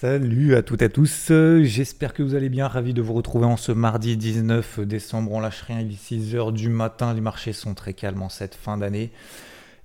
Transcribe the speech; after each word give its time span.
Salut 0.00 0.54
à 0.54 0.62
toutes 0.62 0.82
et 0.82 0.84
à 0.84 0.88
tous, 0.88 1.32
j'espère 1.62 2.14
que 2.14 2.22
vous 2.22 2.36
allez 2.36 2.48
bien, 2.48 2.68
ravi 2.68 2.94
de 2.94 3.02
vous 3.02 3.14
retrouver 3.14 3.46
en 3.46 3.56
ce 3.56 3.72
mardi 3.72 4.16
19 4.16 4.78
décembre, 4.82 5.32
on 5.32 5.40
lâche 5.40 5.62
rien, 5.62 5.80
il 5.80 5.90
est 5.90 5.96
6h 5.96 6.52
du 6.52 6.68
matin, 6.68 7.12
les 7.14 7.20
marchés 7.20 7.52
sont 7.52 7.74
très 7.74 7.94
calmes 7.94 8.22
en 8.22 8.28
cette 8.28 8.54
fin 8.54 8.78
d'année. 8.78 9.10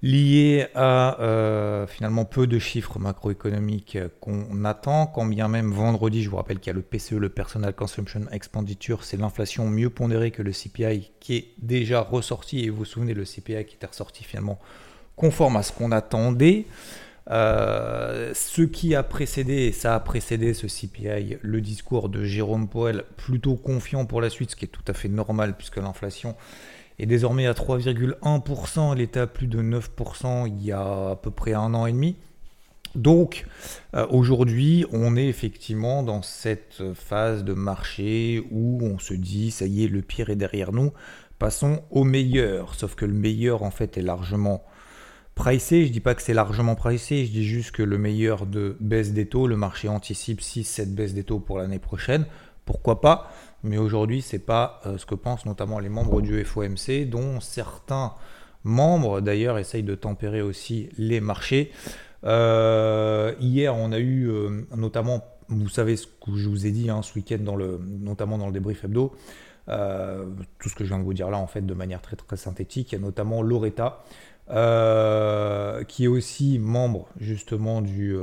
Lié 0.04 0.68
à 0.76 1.20
euh, 1.20 1.88
finalement 1.88 2.26
peu 2.26 2.46
de 2.46 2.60
chiffres 2.60 3.00
macroéconomiques 3.00 3.98
qu'on 4.20 4.64
attend, 4.66 5.08
quand 5.08 5.26
bien 5.26 5.48
même 5.48 5.72
vendredi, 5.72 6.22
je 6.22 6.30
vous 6.30 6.38
rappelle 6.38 6.60
qu'il 6.60 6.68
y 6.68 6.76
a 6.76 6.78
le 6.78 6.84
PCE, 6.84 7.14
le 7.14 7.30
Personal 7.30 7.74
Consumption 7.74 8.28
Expenditure, 8.32 9.04
c'est 9.04 9.18
l'inflation 9.18 9.68
mieux 9.68 9.90
pondérée 9.90 10.30
que 10.30 10.44
le 10.44 10.52
CPI 10.52 11.10
qui 11.20 11.38
est 11.38 11.48
déjà 11.58 12.02
ressorti, 12.02 12.64
et 12.64 12.70
vous 12.70 12.78
vous 12.78 12.86
souvenez, 12.86 13.16
le 13.16 13.24
CPI 13.24 13.66
qui 13.66 13.78
était 13.78 13.88
ressorti 13.88 14.24
finalement 14.24 14.60
conforme 15.16 15.56
à 15.56 15.64
ce 15.64 15.72
qu'on 15.72 15.92
attendait. 15.92 16.68
Euh, 17.30 18.34
ce 18.34 18.62
qui 18.64 18.96
a 18.96 19.04
précédé, 19.04 19.54
et 19.54 19.72
ça 19.72 19.96
a 19.96 20.00
précédé 20.00 20.54
ce 20.54 20.68
CPI, 20.68 21.38
le 21.42 21.62
discours 21.62 22.10
de 22.10 22.24
Jérôme 22.24 22.68
Powell, 22.68 23.04
plutôt 23.16 23.56
confiant 23.56 24.06
pour 24.06 24.20
la 24.20 24.30
suite, 24.30 24.52
ce 24.52 24.56
qui 24.56 24.66
est 24.66 24.70
tout 24.70 24.84
à 24.88 24.94
fait 24.94 25.08
normal 25.08 25.56
puisque 25.58 25.78
l'inflation 25.78 26.36
est 27.00 27.06
désormais 27.06 27.48
à 27.48 27.54
3,1%, 27.54 28.94
elle 28.94 29.02
était 29.02 29.22
à 29.22 29.28
plus 29.28 29.48
de 29.48 29.62
9% 29.62 30.48
il 30.48 30.64
y 30.64 30.72
a 30.72 31.12
à 31.12 31.16
peu 31.16 31.32
près 31.32 31.54
un 31.54 31.74
an 31.74 31.86
et 31.86 31.94
demi. 31.94 32.18
Donc 32.96 33.48
euh, 33.96 34.06
aujourd'hui, 34.12 34.86
on 34.92 35.16
est 35.16 35.26
effectivement 35.26 36.04
dans 36.04 36.22
cette 36.22 36.84
phase 36.94 37.44
de 37.44 37.54
marché 37.54 38.46
où 38.52 38.80
on 38.84 39.00
se 39.00 39.14
dit, 39.14 39.50
ça 39.50 39.66
y 39.66 39.86
est, 39.86 39.88
le 39.88 40.02
pire 40.02 40.30
est 40.30 40.36
derrière 40.36 40.74
nous, 40.74 40.92
passons 41.40 41.82
au 41.90 42.04
meilleur. 42.04 42.76
Sauf 42.76 42.96
que 42.96 43.06
le 43.06 43.14
meilleur, 43.14 43.64
en 43.64 43.72
fait, 43.72 43.98
est 43.98 44.04
largement 44.04 44.64
pricé. 45.36 45.86
Je 45.86 45.92
dis 45.92 46.00
pas 46.00 46.16
que 46.16 46.22
c'est 46.22 46.34
largement 46.34 46.76
pricé, 46.76 47.26
je 47.26 47.32
dis 47.32 47.46
juste 47.46 47.72
que 47.72 47.84
le 47.84 47.98
meilleur 47.98 48.46
de 48.46 48.78
baisse 48.80 49.14
des 49.14 49.26
taux, 49.26 49.48
le 49.48 49.58
marché 49.58 49.88
anticipe 49.88 50.42
6-7 50.42 50.94
baisse 50.94 51.14
des 51.14 51.24
taux 51.24 51.40
pour 51.40 51.58
l'année 51.58 51.80
prochaine. 51.80 52.26
Pourquoi 52.66 53.02
pas? 53.02 53.32
Mais 53.64 53.78
aujourd'hui, 53.78 54.22
ce 54.22 54.36
n'est 54.36 54.42
pas 54.42 54.82
euh, 54.86 54.98
ce 54.98 55.06
que 55.06 55.16
pensent 55.16 55.46
notamment 55.46 55.80
les 55.80 55.90
membres 55.90 56.22
du 56.22 56.44
FOMC, 56.44 57.10
dont 57.10 57.40
certains 57.40 58.14
membres 58.64 59.22
d'ailleurs 59.22 59.58
essayent 59.58 59.84
de 59.84 59.96
tempérer 59.96 60.42
aussi 60.42 60.90
les 60.98 61.20
marchés. 61.20 61.72
Euh, 62.26 63.34
hier, 63.40 63.76
on 63.76 63.92
a 63.92 64.00
eu 64.00 64.30
euh, 64.30 64.66
notamment, 64.76 65.26
vous 65.50 65.70
savez 65.70 65.98
ce 65.98 66.08
que 66.08 66.36
je 66.36 66.48
vous 66.48 66.66
ai 66.66 66.72
dit 66.72 66.90
hein, 66.90 67.02
ce 67.02 67.14
week-end, 67.16 67.40
dans 67.40 67.56
le, 67.56 67.80
notamment 68.00 68.38
dans 68.38 68.48
le 68.48 68.54
débrief 68.54 68.84
hebdo, 68.86 69.14
tout 69.66 70.70
ce 70.70 70.76
que 70.76 70.84
je 70.84 70.90
viens 70.90 71.00
de 71.00 71.06
vous 71.06 71.14
dire 71.14 71.30
là, 71.30 71.38
en 71.38 71.48
fait, 71.48 71.66
de 71.66 71.74
manière 71.74 72.02
très 72.02 72.18
très 72.18 72.36
synthétique. 72.36 72.92
Il 72.92 72.96
y 72.96 72.98
a 72.98 73.02
notamment 73.02 73.42
Loretta, 73.42 74.04
qui 74.48 76.04
est 76.04 76.08
aussi 76.08 76.60
membre 76.60 77.08
justement 77.20 77.82
du. 77.82 78.16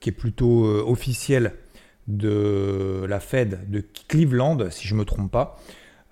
qui 0.00 0.08
est 0.08 0.12
plutôt 0.12 0.64
officiel 0.86 1.54
de 2.08 3.04
la 3.08 3.20
Fed 3.20 3.70
de 3.70 3.84
Cleveland, 4.08 4.70
si 4.70 4.88
je 4.88 4.94
ne 4.94 5.00
me 5.00 5.04
trompe 5.04 5.30
pas, 5.30 5.58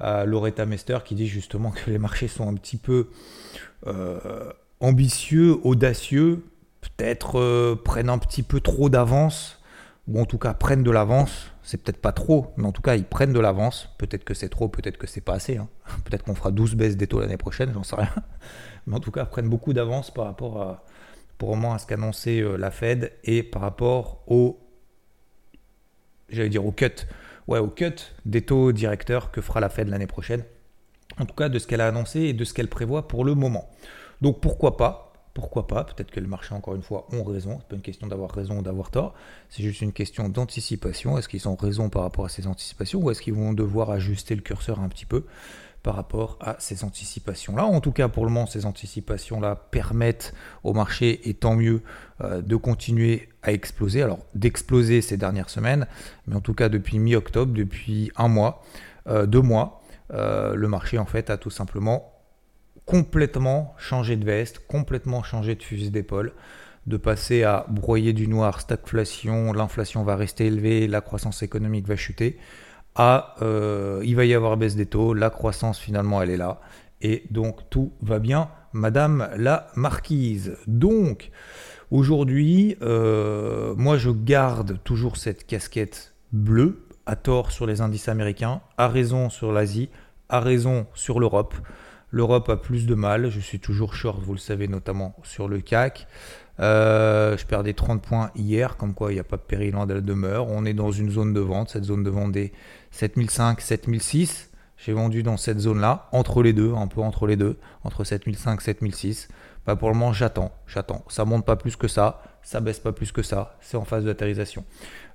Loretta 0.00 0.66
Mester, 0.66 0.98
qui 1.04 1.14
dit 1.14 1.26
justement 1.26 1.70
que 1.70 1.90
les 1.90 1.98
marchés 1.98 2.28
sont 2.28 2.48
un 2.48 2.54
petit 2.54 2.76
peu 2.76 3.08
euh, 3.86 4.52
ambitieux, 4.80 5.56
audacieux, 5.62 6.44
peut-être 6.80 7.38
euh, 7.38 7.76
prennent 7.76 8.10
un 8.10 8.18
petit 8.18 8.42
peu 8.42 8.60
trop 8.60 8.88
d'avance, 8.88 9.60
ou 10.08 10.20
en 10.20 10.24
tout 10.24 10.38
cas 10.38 10.54
prennent 10.54 10.82
de 10.82 10.90
l'avance. 10.90 11.50
C'est 11.68 11.76
peut-être 11.76 12.00
pas 12.00 12.12
trop, 12.12 12.54
mais 12.56 12.66
en 12.66 12.72
tout 12.72 12.80
cas 12.80 12.96
ils 12.96 13.04
prennent 13.04 13.34
de 13.34 13.40
l'avance. 13.40 13.90
Peut-être 13.98 14.24
que 14.24 14.32
c'est 14.32 14.48
trop, 14.48 14.68
peut-être 14.68 14.96
que 14.96 15.06
c'est 15.06 15.20
pas 15.20 15.34
assez. 15.34 15.58
Hein. 15.58 15.68
Peut-être 16.06 16.24
qu'on 16.24 16.34
fera 16.34 16.50
12 16.50 16.76
baisses 16.76 16.96
des 16.96 17.06
taux 17.06 17.20
l'année 17.20 17.36
prochaine, 17.36 17.74
j'en 17.74 17.82
sais 17.82 17.96
rien. 17.96 18.08
Mais 18.86 18.96
en 18.96 19.00
tout 19.00 19.10
cas, 19.10 19.26
prennent 19.26 19.50
beaucoup 19.50 19.74
d'avance 19.74 20.10
par 20.10 20.24
rapport 20.24 20.62
à, 20.62 20.86
pour 21.36 21.50
au 21.50 21.56
moins 21.56 21.74
à 21.74 21.78
ce 21.78 21.86
qu'annonçait 21.86 22.40
euh, 22.40 22.56
la 22.56 22.70
Fed 22.70 23.12
et 23.22 23.42
par 23.42 23.60
rapport 23.60 24.22
au 24.28 24.58
j'allais 26.30 26.48
dire 26.48 26.64
au 26.64 26.72
cut, 26.72 27.06
ouais, 27.48 27.58
au 27.58 27.68
cut 27.68 27.96
des 28.24 28.40
taux 28.40 28.72
directeurs 28.72 29.30
que 29.30 29.42
fera 29.42 29.60
la 29.60 29.68
Fed 29.68 29.88
l'année 29.88 30.06
prochaine. 30.06 30.44
En 31.20 31.26
tout 31.26 31.34
cas, 31.34 31.50
de 31.50 31.58
ce 31.58 31.66
qu'elle 31.66 31.82
a 31.82 31.88
annoncé 31.88 32.20
et 32.20 32.32
de 32.32 32.44
ce 32.44 32.54
qu'elle 32.54 32.68
prévoit 32.68 33.08
pour 33.08 33.26
le 33.26 33.34
moment. 33.34 33.68
Donc 34.22 34.40
pourquoi 34.40 34.78
pas? 34.78 35.07
Pourquoi 35.38 35.66
pas 35.66 35.84
Peut-être 35.84 36.10
que 36.10 36.20
le 36.20 36.26
marché, 36.26 36.54
encore 36.54 36.74
une 36.74 36.82
fois, 36.82 37.06
ont 37.12 37.22
raison. 37.22 37.58
C'est 37.60 37.68
pas 37.68 37.76
une 37.76 37.82
question 37.82 38.06
d'avoir 38.06 38.30
raison 38.30 38.58
ou 38.58 38.62
d'avoir 38.62 38.90
tort. 38.90 39.14
C'est 39.48 39.62
juste 39.62 39.80
une 39.80 39.92
question 39.92 40.28
d'anticipation. 40.28 41.16
Est-ce 41.16 41.28
qu'ils 41.28 41.48
ont 41.48 41.56
raison 41.56 41.88
par 41.88 42.02
rapport 42.02 42.24
à 42.24 42.28
ces 42.28 42.46
anticipations 42.46 43.00
ou 43.00 43.10
est-ce 43.10 43.22
qu'ils 43.22 43.34
vont 43.34 43.52
devoir 43.52 43.90
ajuster 43.90 44.34
le 44.34 44.42
curseur 44.42 44.80
un 44.80 44.88
petit 44.88 45.06
peu 45.06 45.24
par 45.82 45.94
rapport 45.94 46.36
à 46.40 46.56
ces 46.58 46.84
anticipations-là? 46.84 47.64
En 47.64 47.80
tout 47.80 47.92
cas, 47.92 48.08
pour 48.08 48.24
le 48.24 48.30
moment, 48.30 48.46
ces 48.46 48.66
anticipations-là 48.66 49.56
permettent 49.70 50.34
au 50.64 50.74
marché, 50.74 51.28
et 51.28 51.34
tant 51.34 51.54
mieux, 51.54 51.82
euh, 52.20 52.42
de 52.42 52.56
continuer 52.56 53.28
à 53.42 53.52
exploser. 53.52 54.02
Alors, 54.02 54.18
d'exploser 54.34 55.00
ces 55.00 55.16
dernières 55.16 55.50
semaines, 55.50 55.86
mais 56.26 56.34
en 56.34 56.40
tout 56.40 56.54
cas 56.54 56.68
depuis 56.68 56.98
mi-octobre, 56.98 57.52
depuis 57.54 58.10
un 58.16 58.28
mois, 58.28 58.62
euh, 59.06 59.26
deux 59.26 59.42
mois, 59.42 59.80
euh, 60.12 60.54
le 60.54 60.68
marché, 60.68 60.98
en 60.98 61.06
fait, 61.06 61.30
a 61.30 61.36
tout 61.36 61.50
simplement 61.50 62.17
complètement 62.88 63.74
changé 63.76 64.16
de 64.16 64.24
veste, 64.24 64.60
complètement 64.66 65.22
changé 65.22 65.54
de 65.54 65.62
fusil 65.62 65.90
d'épaule 65.90 66.32
de 66.86 66.96
passer 66.96 67.42
à 67.42 67.66
broyer 67.68 68.14
du 68.14 68.28
noir, 68.28 68.62
stagflation, 68.62 69.52
l'inflation 69.52 70.04
va 70.04 70.16
rester 70.16 70.46
élevée, 70.46 70.86
la 70.86 71.02
croissance 71.02 71.42
économique 71.42 71.86
va 71.86 71.96
chuter, 71.96 72.38
ah, 72.94 73.36
il 73.42 74.16
va 74.16 74.24
y 74.24 74.32
avoir 74.32 74.56
baisse 74.56 74.74
des 74.74 74.86
taux, 74.86 75.12
la 75.12 75.28
croissance 75.28 75.78
finalement 75.78 76.22
elle 76.22 76.30
est 76.30 76.38
là, 76.38 76.62
et 77.02 77.24
donc 77.30 77.68
tout 77.68 77.92
va 78.00 78.18
bien, 78.18 78.48
Madame 78.72 79.28
la 79.36 79.68
Marquise. 79.76 80.56
Donc 80.66 81.30
aujourd'hui, 81.90 82.76
euh, 82.80 83.74
moi 83.76 83.98
je 83.98 84.10
garde 84.10 84.78
toujours 84.82 85.18
cette 85.18 85.46
casquette 85.46 86.14
bleue, 86.32 86.86
à 87.06 87.16
tort 87.16 87.52
sur 87.52 87.66
les 87.66 87.82
indices 87.82 88.08
américains, 88.08 88.60
à 88.78 88.88
raison 88.88 89.30
sur 89.30 89.52
l'Asie, 89.52 89.90
à 90.28 90.40
raison 90.40 90.86
sur 90.94 91.20
l'Europe. 91.20 91.54
L'Europe 92.10 92.48
a 92.48 92.56
plus 92.56 92.86
de 92.86 92.94
mal, 92.94 93.30
je 93.30 93.38
suis 93.38 93.60
toujours 93.60 93.94
short, 93.94 94.22
vous 94.22 94.32
le 94.32 94.38
savez, 94.38 94.66
notamment 94.66 95.14
sur 95.24 95.46
le 95.46 95.60
CAC. 95.60 96.06
Euh, 96.60 97.36
je 97.36 97.44
perdais 97.44 97.74
30 97.74 98.02
points 98.02 98.30
hier, 98.34 98.76
comme 98.76 98.94
quoi 98.94 99.12
il 99.12 99.14
n'y 99.14 99.20
a 99.20 99.24
pas 99.24 99.36
de 99.36 99.42
péril 99.42 99.76
en 99.76 99.84
la 99.84 100.00
demeure. 100.00 100.48
On 100.48 100.64
est 100.64 100.74
dans 100.74 100.90
une 100.90 101.10
zone 101.10 101.34
de 101.34 101.40
vente, 101.40 101.70
cette 101.70 101.84
zone 101.84 102.02
de 102.02 102.10
vente 102.10 102.34
est 102.36 102.52
7005, 102.92 103.60
7006. 103.60 104.50
J'ai 104.78 104.92
vendu 104.92 105.22
dans 105.22 105.36
cette 105.36 105.58
zone-là, 105.58 106.08
entre 106.12 106.42
les 106.42 106.52
deux, 106.52 106.72
un 106.74 106.86
peu 106.86 107.00
entre 107.00 107.26
les 107.26 107.36
deux, 107.36 107.58
entre 107.84 108.04
7005 108.04 108.60
7006. 108.60 109.28
Pas 109.64 109.76
pour 109.76 109.88
le 109.88 109.94
moment, 109.94 110.12
j'attends, 110.12 110.52
j'attends. 110.66 111.04
Ça 111.08 111.24
monte 111.24 111.44
pas 111.44 111.56
plus 111.56 111.76
que 111.76 111.88
ça, 111.88 112.22
ça 112.42 112.60
baisse 112.60 112.78
pas 112.78 112.92
plus 112.92 113.12
que 113.12 113.22
ça, 113.22 113.58
c'est 113.60 113.76
en 113.76 113.84
phase 113.84 114.04
d'atterrissation. 114.04 114.64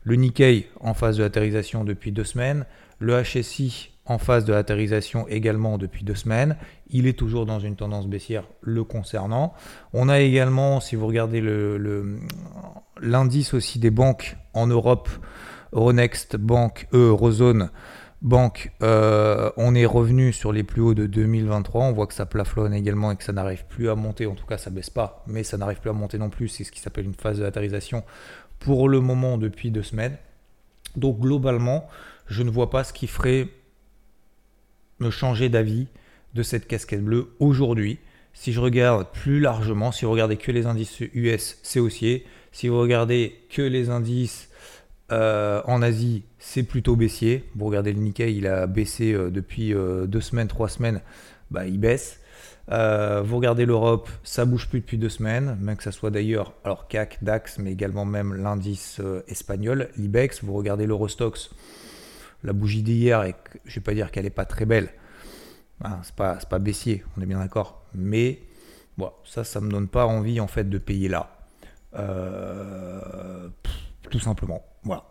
Le 0.04 0.16
Nikkei 0.16 0.70
en 0.80 0.94
phase 0.94 1.18
de 1.18 1.84
depuis 1.84 2.12
deux 2.12 2.26
semaines, 2.26 2.66
le 3.00 3.24
HSI 3.24 3.93
en 4.06 4.18
phase 4.18 4.46
de 4.46 4.54
l'atterrissation 4.54 5.28
également 5.28 5.78
depuis 5.78 6.04
deux 6.04 6.16
semaines. 6.16 6.58
Il 6.90 7.08
est 7.08 7.18
toujours 7.18 7.46
dans 7.46 7.60
une 7.60 7.76
tendance 7.76 8.08
baissière 8.08 8.44
le 8.62 8.84
concernant. 8.84 9.54
On 9.94 10.10
a 10.10 10.20
également, 10.20 10.80
si 10.80 10.96
vous 10.96 11.08
regardez 11.08 11.42
l'indice 13.02 13.54
aussi 13.54 13.80
des 13.80 13.92
banques 13.92 14.38
en 14.54 14.68
Europe, 14.68 15.10
Euronext 15.72 16.36
Bank, 16.36 16.88
euh, 16.94 17.10
Eurozone 17.10 17.70
Banque, 18.22 18.72
euh, 18.82 19.52
on 19.58 19.76
est 19.76 19.86
revenu 19.86 20.32
sur 20.32 20.54
les 20.54 20.64
plus 20.64 20.82
hauts 20.82 20.94
de 20.94 21.08
2023. 21.08 21.84
On 21.84 21.92
voit 21.92 22.08
que 22.08 22.14
ça 22.14 22.26
plafonne 22.26 22.74
également 22.74 23.12
et 23.12 23.18
que 23.18 23.24
ça 23.24 23.34
n'arrive 23.34 23.66
plus 23.66 23.90
à 23.90 23.96
monter. 23.96 24.28
En 24.28 24.36
tout 24.36 24.46
cas, 24.46 24.58
ça 24.58 24.70
baisse 24.70 24.90
pas, 24.90 25.24
mais 25.28 25.44
ça 25.44 25.58
n'arrive 25.58 25.82
plus 25.82 25.90
à 25.90 25.94
monter 25.94 26.18
non 26.18 26.30
plus. 26.30 26.48
C'est 26.48 26.64
ce 26.64 26.72
qui 26.72 26.80
s'appelle 26.80 27.06
une 27.06 27.16
phase 27.16 27.40
de 27.40 27.44
latérisation 27.44 28.04
pour 28.60 28.88
le 28.88 29.02
moment 29.02 29.38
depuis 29.38 29.72
deux 29.72 29.84
semaines. 29.84 30.18
Donc 30.96 31.20
globalement, 31.20 31.88
je 32.28 32.44
ne 32.44 32.50
vois 32.50 32.70
pas 32.70 32.86
ce 32.86 32.94
qui 32.94 33.08
ferait 33.08 33.50
me 35.04 35.12
changer 35.12 35.50
d'avis 35.50 35.88
de 36.34 36.44
cette 36.44 36.68
casquette 36.68 37.04
bleue 37.04 37.30
aujourd'hui. 37.40 38.00
Si 38.34 38.52
je 38.52 38.60
regarde 38.60 39.08
plus 39.14 39.40
largement, 39.40 39.92
si 39.92 40.06
vous 40.06 40.12
regardez 40.12 40.38
que 40.38 40.52
les 40.52 40.66
indices 40.66 41.02
US, 41.14 41.60
c'est 41.62 41.80
haussier. 41.80 42.26
Si 42.52 42.68
vous 42.68 42.80
regardez 42.80 43.36
que 43.50 43.62
les 43.62 43.90
indices 43.90 44.50
euh, 45.12 45.62
en 45.66 45.82
Asie, 45.82 46.24
c'est 46.40 46.64
plutôt 46.64 46.96
baissier. 46.96 47.44
Vous 47.56 47.66
regardez 47.66 47.94
le 47.94 48.00
Nikkei, 48.00 48.36
il 48.36 48.48
a 48.48 48.66
baissé 48.66 49.14
euh, 49.14 49.30
depuis 49.30 49.74
euh, 49.74 50.08
deux 50.08 50.22
semaines, 50.22 50.48
trois 50.48 50.70
semaines, 50.70 51.02
bah, 51.52 51.68
il 51.68 51.80
baisse. 51.80 52.20
Vous 52.70 53.36
regardez 53.36 53.66
l'Europe, 53.66 54.10
ça 54.24 54.46
bouge 54.46 54.70
plus 54.70 54.80
depuis 54.80 54.98
deux 54.98 55.10
semaines, 55.10 55.58
même 55.60 55.76
que 55.76 55.84
ça 55.84 55.92
soit 55.92 56.10
d'ailleurs, 56.10 56.54
alors 56.64 56.88
CAC, 56.88 57.20
DAX, 57.22 57.60
mais 57.60 57.74
également 57.74 58.06
même 58.06 58.34
l'indice 58.34 59.02
espagnol, 59.28 59.90
l'IBEX. 59.98 60.44
Vous 60.44 60.54
regardez 60.54 60.88
l'Eurostox, 60.88 61.52
la 62.44 62.54
bougie 62.54 62.84
d'hier, 62.84 63.24
et 63.24 63.36
je 63.66 63.76
vais 63.76 63.82
pas 63.82 63.94
dire 63.94 64.12
qu'elle 64.12 64.26
n'est 64.26 64.30
pas 64.30 64.46
très 64.46 64.66
belle. 64.66 64.90
Hein, 65.84 66.00
c'est 66.04 66.16
pas, 66.16 66.36
pas 66.36 66.60
baissier, 66.60 67.04
on 67.18 67.22
est 67.22 67.26
bien 67.26 67.40
d'accord. 67.40 67.84
Mais 67.94 68.40
bon, 68.98 69.12
ça, 69.24 69.44
ça 69.44 69.62
me 69.62 69.70
donne 69.70 69.88
pas 69.88 70.06
envie 70.06 70.40
en 70.40 70.48
fait 70.48 70.70
de 70.70 70.78
payer 70.78 71.10
là. 71.10 71.38
Euh, 71.96 73.50
tout 74.10 74.20
simplement. 74.20 74.64
Voilà. 74.84 75.06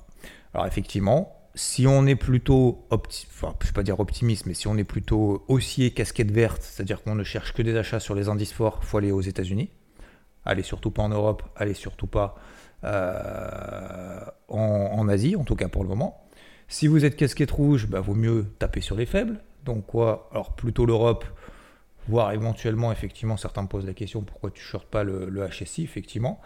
Alors 0.55 0.67
effectivement, 0.67 1.37
si 1.55 1.87
on 1.87 2.07
est 2.07 2.17
plutôt, 2.17 2.87
optimiste, 2.91 4.53
si 4.53 4.69
on 4.69 4.77
est 4.77 4.85
plutôt 4.85 5.45
haussier, 5.49 5.93
casquette 5.93 6.31
verte, 6.31 6.63
c'est-à-dire 6.63 7.03
qu'on 7.03 7.15
ne 7.15 7.25
cherche 7.25 7.53
que 7.53 7.63
des 7.63 7.77
achats 7.77 8.01
sur 8.01 8.15
les 8.15 8.29
indices 8.29 8.53
forts, 8.53 8.85
faut 8.85 8.99
aller 8.99 9.13
aux 9.13 9.21
États-Unis. 9.21 9.71
Allez 10.45 10.63
surtout 10.63 10.91
pas 10.91 11.03
en 11.03 11.09
Europe, 11.09 11.43
allez 11.57 11.75
surtout 11.75 12.07
pas 12.07 12.37
euh, 12.85 14.21
en, 14.49 15.09
Asie, 15.09 15.37
en 15.37 15.45
tout 15.45 15.55
cas 15.55 15.69
pour 15.69 15.83
le 15.83 15.89
moment. 15.89 16.22
Si 16.73 16.87
vous 16.87 17.05
êtes 17.05 17.17
casquette 17.17 17.51
rouge, 17.51 17.87
bah, 17.87 18.01
vaut 18.01 18.15
mieux 18.15 18.47
taper 18.59 18.81
sur 18.81 18.97
les 18.97 19.05
faibles. 19.05 19.41
Donc 19.67 19.85
quoi? 19.85 20.31
Alors 20.33 20.57
plutôt 20.57 20.87
l'Europe, 20.87 21.27
voire 22.09 22.33
éventuellement, 22.33 22.93
effectivement, 22.93 23.37
certains 23.37 23.63
me 23.63 23.69
posent 23.69 23.87
la 23.87 23.95
question 23.95 24.23
pourquoi 24.23 24.51
tu 24.51 24.63
shortes 24.63 24.89
pas 24.89 25.05
le, 25.05 25.49
HSI, 25.49 25.83
effectivement. 25.83 26.41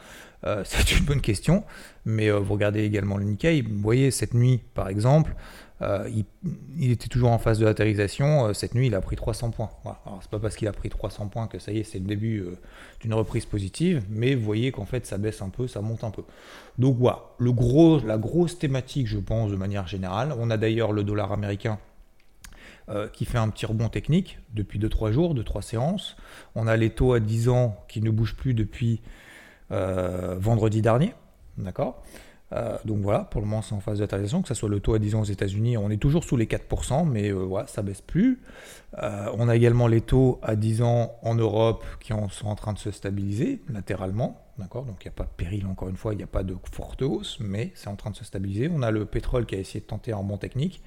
Euh, 0.44 0.62
c'est 0.64 0.97
une 0.97 1.05
bonne 1.05 1.20
question, 1.20 1.64
mais 2.05 2.29
euh, 2.29 2.38
vous 2.38 2.55
regardez 2.55 2.82
également 2.82 3.17
le 3.17 3.25
Nikkei, 3.25 3.62
vous 3.62 3.81
voyez, 3.81 4.11
cette 4.11 4.35
nuit, 4.35 4.61
par 4.75 4.88
exemple, 4.88 5.35
euh, 5.82 6.08
il, 6.79 6.91
était 6.91 7.08
toujours 7.08 7.31
en 7.31 7.38
phase 7.38 7.58
de 7.58 7.67
latérisation, 7.67 8.55
cette 8.55 8.75
nuit, 8.75 8.87
il 8.87 8.94
a 8.94 9.00
pris 9.00 9.17
300 9.17 9.50
points. 9.50 9.70
Voilà. 9.82 10.00
Alors, 10.06 10.20
c'est 10.23 10.31
pas 10.31 10.38
parce 10.38 10.56
qu'il 10.56 10.69
a 10.69 10.73
pris 10.73 10.88
300 10.88 11.29
points 11.29 11.49
que 11.49 11.58
ça 11.58 11.73
y 11.73 11.81
est, 11.81 11.85
c'est 11.85 11.99
le 11.99 12.06
début 12.06 12.44
d'une 13.00 13.12
reprise 13.12 13.44
positive, 13.44 14.03
mais 14.08 14.35
vous 14.35 14.44
voyez 14.44 14.73
qu'en 14.73 14.87
fait, 14.87 15.05
ça 15.06 15.19
baisse 15.19 15.43
un 15.43 15.50
peu, 15.50 15.69
ça 15.69 15.82
monte 15.82 16.05
un 16.05 16.11
peu. 16.11 16.23
Donc 16.79 16.97
voilà, 16.99 17.25
le 17.38 17.53
gros, 17.53 18.00
la 18.00 18.17
grosse 18.17 18.58
thématique, 18.58 19.06
je 19.06 19.19
pense, 19.19 19.50
de 19.50 19.56
manière 19.56 19.87
générale, 19.87 20.35
on 20.38 20.50
a 20.50 20.56
d'ailleurs 20.56 20.93
le 20.93 21.05
dollar 21.05 21.32
américain 21.32 21.79
euh, 22.88 23.09
qui 23.09 23.25
fait 23.25 23.38
un 23.38 23.49
petit 23.49 23.67
rebond 23.67 23.88
technique 23.88 24.38
depuis 24.55 24.79
2-3 24.79 25.11
jours, 25.11 25.35
2-3 25.35 25.61
séances. 25.61 26.17
On 26.55 26.69
a 26.69 26.77
les 26.77 26.91
taux 26.91 27.15
à 27.15 27.21
10 27.21 27.49
ans 27.49 27.77
qui 27.88 28.00
ne 28.00 28.11
bougent 28.11 28.37
plus 28.37 28.55
depuis 28.55 29.03
euh, 29.73 30.37
vendredi 30.38 30.83
dernier. 30.83 31.12
D'accord? 31.59 32.00
Euh, 32.53 32.77
donc 32.85 32.99
voilà, 32.99 33.25
pour 33.25 33.41
le 33.41 33.49
moment 33.49 33.61
c'est 33.61 33.75
en 33.75 33.81
phase 33.81 33.99
d'atterrissage, 33.99 34.41
que 34.43 34.47
ce 34.47 34.55
soit 34.55 34.69
le 34.69 34.79
taux 34.79 34.94
à 34.94 35.00
10 35.00 35.17
ans 35.17 35.21
aux 35.23 35.25
États-Unis, 35.25 35.77
on 35.77 35.91
est 35.91 35.97
toujours 35.97 36.23
sous 36.23 36.37
les 36.37 36.47
4%, 36.47 37.09
mais 37.09 37.33
voilà, 37.33 37.67
ça 37.67 37.83
baisse 37.83 38.03
plus. 38.03 38.41
on 38.97 39.49
a 39.49 39.56
également 39.56 39.89
les 39.89 40.00
taux 40.00 40.39
à 40.44 40.55
10 40.55 40.82
ans 40.82 41.17
en 41.23 41.35
Europe 41.35 41.85
qui 41.99 42.12
sont 42.31 42.47
en 42.47 42.55
train 42.55 42.73
de 42.73 42.79
se 42.79 42.93
stabiliser 42.93 43.62
latéralement. 43.69 44.47
D'accord? 44.59 44.85
Donc 44.85 45.05
il 45.05 45.09
n'y 45.09 45.12
a 45.12 45.17
pas 45.17 45.25
de 45.25 45.37
péril, 45.37 45.67
encore 45.67 45.89
une 45.89 45.97
fois, 45.97 46.15
il 46.15 46.17
n'y 46.17 46.23
a 46.23 46.29
pas 46.29 46.43
de 46.43 46.56
forte 46.73 47.03
hausse, 47.03 47.39
mais 47.41 47.73
c'est 47.75 47.89
en 47.89 47.97
train 47.97 48.11
de 48.11 48.17
se 48.17 48.25
stabiliser. 48.25 48.71
On 48.73 48.82
a 48.82 48.91
le 48.91 49.05
pétrole 49.05 49.44
qui 49.44 49.55
a 49.55 49.59
essayé 49.59 49.81
de 49.81 49.87
tenter 49.87 50.12
un 50.12 50.23
bon 50.23 50.39
technique. 50.39 50.82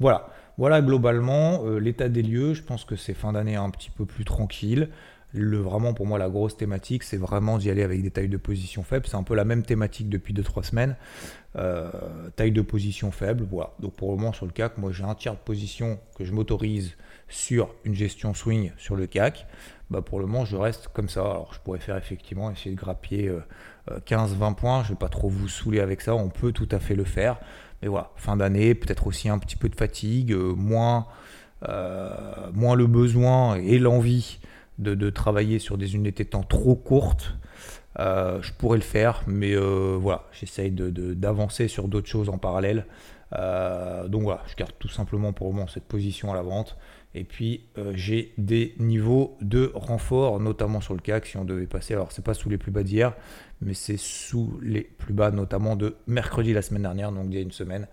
Voilà, 0.00 0.28
voilà 0.58 0.80
globalement 0.80 1.64
euh, 1.64 1.78
l'état 1.78 2.08
des 2.08 2.22
lieux. 2.22 2.54
Je 2.54 2.62
pense 2.62 2.84
que 2.84 2.96
c'est 2.96 3.14
fin 3.14 3.32
d'année 3.32 3.56
un 3.56 3.70
petit 3.70 3.90
peu 3.90 4.06
plus 4.06 4.24
tranquille. 4.24 4.88
Le, 5.32 5.58
vraiment 5.58 5.92
pour 5.92 6.06
moi 6.06 6.18
la 6.18 6.30
grosse 6.30 6.56
thématique 6.56 7.02
c'est 7.02 7.16
vraiment 7.16 7.58
d'y 7.58 7.68
aller 7.68 7.82
avec 7.82 8.00
des 8.00 8.10
tailles 8.10 8.28
de 8.28 8.36
position 8.36 8.82
faibles. 8.82 9.06
C'est 9.06 9.16
un 9.16 9.22
peu 9.22 9.34
la 9.34 9.44
même 9.44 9.62
thématique 9.62 10.08
depuis 10.08 10.32
2-3 10.32 10.62
semaines. 10.62 10.96
Euh, 11.56 11.90
taille 12.36 12.52
de 12.52 12.62
position 12.62 13.10
faible, 13.10 13.46
voilà. 13.50 13.72
Donc 13.80 13.94
pour 13.94 14.10
le 14.10 14.16
moment 14.16 14.32
sur 14.32 14.46
le 14.46 14.52
CAC, 14.52 14.78
moi 14.78 14.92
j'ai 14.92 15.04
un 15.04 15.14
tiers 15.14 15.34
de 15.34 15.38
position 15.38 15.98
que 16.16 16.24
je 16.24 16.32
m'autorise 16.32 16.96
sur 17.28 17.74
une 17.84 17.94
gestion 17.94 18.34
swing 18.34 18.72
sur 18.76 18.96
le 18.96 19.06
CAC. 19.06 19.46
Bah 19.90 20.02
pour 20.02 20.20
le 20.20 20.26
moment 20.26 20.44
je 20.44 20.56
reste 20.56 20.88
comme 20.88 21.08
ça. 21.08 21.20
Alors 21.20 21.52
je 21.52 21.60
pourrais 21.60 21.80
faire 21.80 21.96
effectivement 21.96 22.50
essayer 22.50 22.74
de 22.74 22.80
grappiller 22.80 23.30
15-20 23.88 24.50
euh, 24.50 24.54
points. 24.54 24.82
Je 24.82 24.88
ne 24.88 24.94
vais 24.94 24.98
pas 24.98 25.08
trop 25.08 25.28
vous 25.28 25.48
saouler 25.48 25.80
avec 25.80 26.00
ça. 26.00 26.14
On 26.14 26.28
peut 26.28 26.52
tout 26.52 26.68
à 26.70 26.78
fait 26.78 26.94
le 26.94 27.04
faire. 27.04 27.38
Fin 28.16 28.36
d'année, 28.36 28.74
peut-être 28.74 29.06
aussi 29.06 29.28
un 29.28 29.38
petit 29.38 29.56
peu 29.56 29.68
de 29.68 29.74
fatigue, 29.74 30.32
euh, 30.32 30.54
moins, 30.54 31.06
euh, 31.68 32.10
moins 32.52 32.74
le 32.74 32.86
besoin 32.86 33.56
et 33.56 33.78
l'envie 33.78 34.38
de, 34.78 35.10
travailler 35.10 35.58
sur 35.58 35.78
des 35.78 35.94
unités 35.94 36.24
de 36.24 36.28
temps 36.30 36.42
trop 36.42 36.74
courtes. 36.74 37.34
Euh, 37.98 38.42
je 38.42 38.52
pourrais 38.52 38.76
le 38.76 38.84
faire, 38.84 39.22
mais 39.26 39.56
voilà, 39.56 40.24
j'essaye 40.32 40.70
d'avancer 40.70 41.68
sur 41.68 41.88
d'autres 41.88 42.08
choses 42.08 42.28
en 42.28 42.38
parallèle. 42.38 42.86
donc 43.32 44.22
voilà, 44.22 44.42
je 44.46 44.56
garde 44.56 44.72
tout 44.78 44.88
simplement 44.88 45.32
pour 45.32 45.48
le 45.48 45.54
moment 45.54 45.66
cette 45.66 45.86
position 45.88 46.32
à 46.32 46.36
la 46.36 46.42
vente. 46.42 46.76
Et 47.16 47.24
puis 47.24 47.62
j'ai 47.94 48.34
des 48.36 48.74
niveaux 48.78 49.38
de 49.40 49.72
renfort, 49.74 50.38
notamment 50.38 50.82
sur 50.82 50.92
le 50.92 51.00
CAC, 51.00 51.26
si 51.26 51.36
on 51.38 51.44
devait 51.44 51.66
passer. 51.66 51.94
Alors 51.94 52.12
c'est 52.12 52.24
pas 52.24 52.34
sous 52.34 52.50
les 52.50 52.58
plus 52.58 52.70
bas 52.70 52.82
d'hier, 52.82 53.14
mais 53.62 53.72
c'est 53.72 53.96
sous 53.96 54.58
les 54.62 54.82
plus 54.82 55.14
bas, 55.14 55.30
notamment 55.30 55.76
de 55.76 55.96
mercredi 56.06 56.52
la 56.52 56.60
semaine 56.62 56.82
dernière, 56.82 57.12
donc 57.12 57.26
il 57.28 57.34
y 57.34 57.38
a 57.38 57.40
une 57.40 57.52
semaine. 57.52 57.88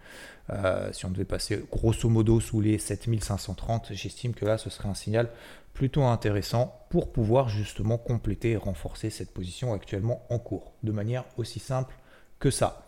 Euh, 0.50 0.92
si 0.92 1.06
on 1.06 1.10
devait 1.10 1.24
passer 1.24 1.64
grosso 1.72 2.10
modo 2.10 2.42
sous 2.42 2.60
les 2.60 2.78
7530, 2.78 3.94
j'estime 3.94 4.34
que 4.34 4.46
là 4.46 4.58
ce 4.58 4.70
serait 4.70 4.90
un 4.90 4.94
signal 4.94 5.30
plutôt 5.74 6.04
intéressant 6.04 6.86
pour 6.90 7.12
pouvoir 7.12 7.48
justement 7.48 7.98
compléter 7.98 8.52
et 8.52 8.58
renforcer 8.58 9.10
cette 9.10 9.32
position 9.32 9.74
actuellement 9.74 10.26
en 10.30 10.38
cours, 10.40 10.74
de 10.84 10.92
manière 10.92 11.24
aussi 11.38 11.60
simple 11.60 11.96
que 12.40 12.52
ça. 12.52 12.88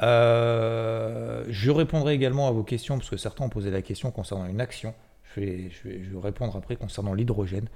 Euh, 0.00 1.44
je 1.48 1.70
répondrai 1.70 2.14
également 2.14 2.48
à 2.48 2.52
vos 2.52 2.64
questions, 2.64 2.96
parce 2.98 3.10
que 3.10 3.16
certains 3.16 3.44
ont 3.44 3.48
posé 3.50 3.70
la 3.70 3.82
question 3.82 4.10
concernant 4.10 4.46
une 4.46 4.60
action. 4.60 4.94
Je 5.34 5.40
vais, 5.40 5.70
je 5.70 5.88
vais, 5.88 6.04
je 6.04 6.10
vais 6.10 6.20
répondre 6.20 6.56
après 6.56 6.76
concernant 6.76 7.14
l'hydrogène. 7.14 7.68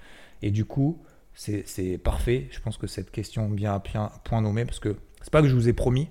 Et 0.42 0.50
du 0.50 0.64
coup, 0.64 0.98
c'est 1.34 1.98
parfait. 1.98 2.48
Je 2.50 2.60
pense 2.60 2.76
que 2.76 2.86
cette 2.86 3.10
question 3.10 3.50
vient 3.50 3.74
à 3.74 3.80
point 3.80 4.40
nommé 4.40 4.64
parce 4.64 4.80
que 4.80 4.96
c'est 5.22 5.30
pas 5.30 5.42
que 5.42 5.48
je 5.48 5.54
vous 5.54 5.68
ai 5.68 5.72
promis. 5.72 6.08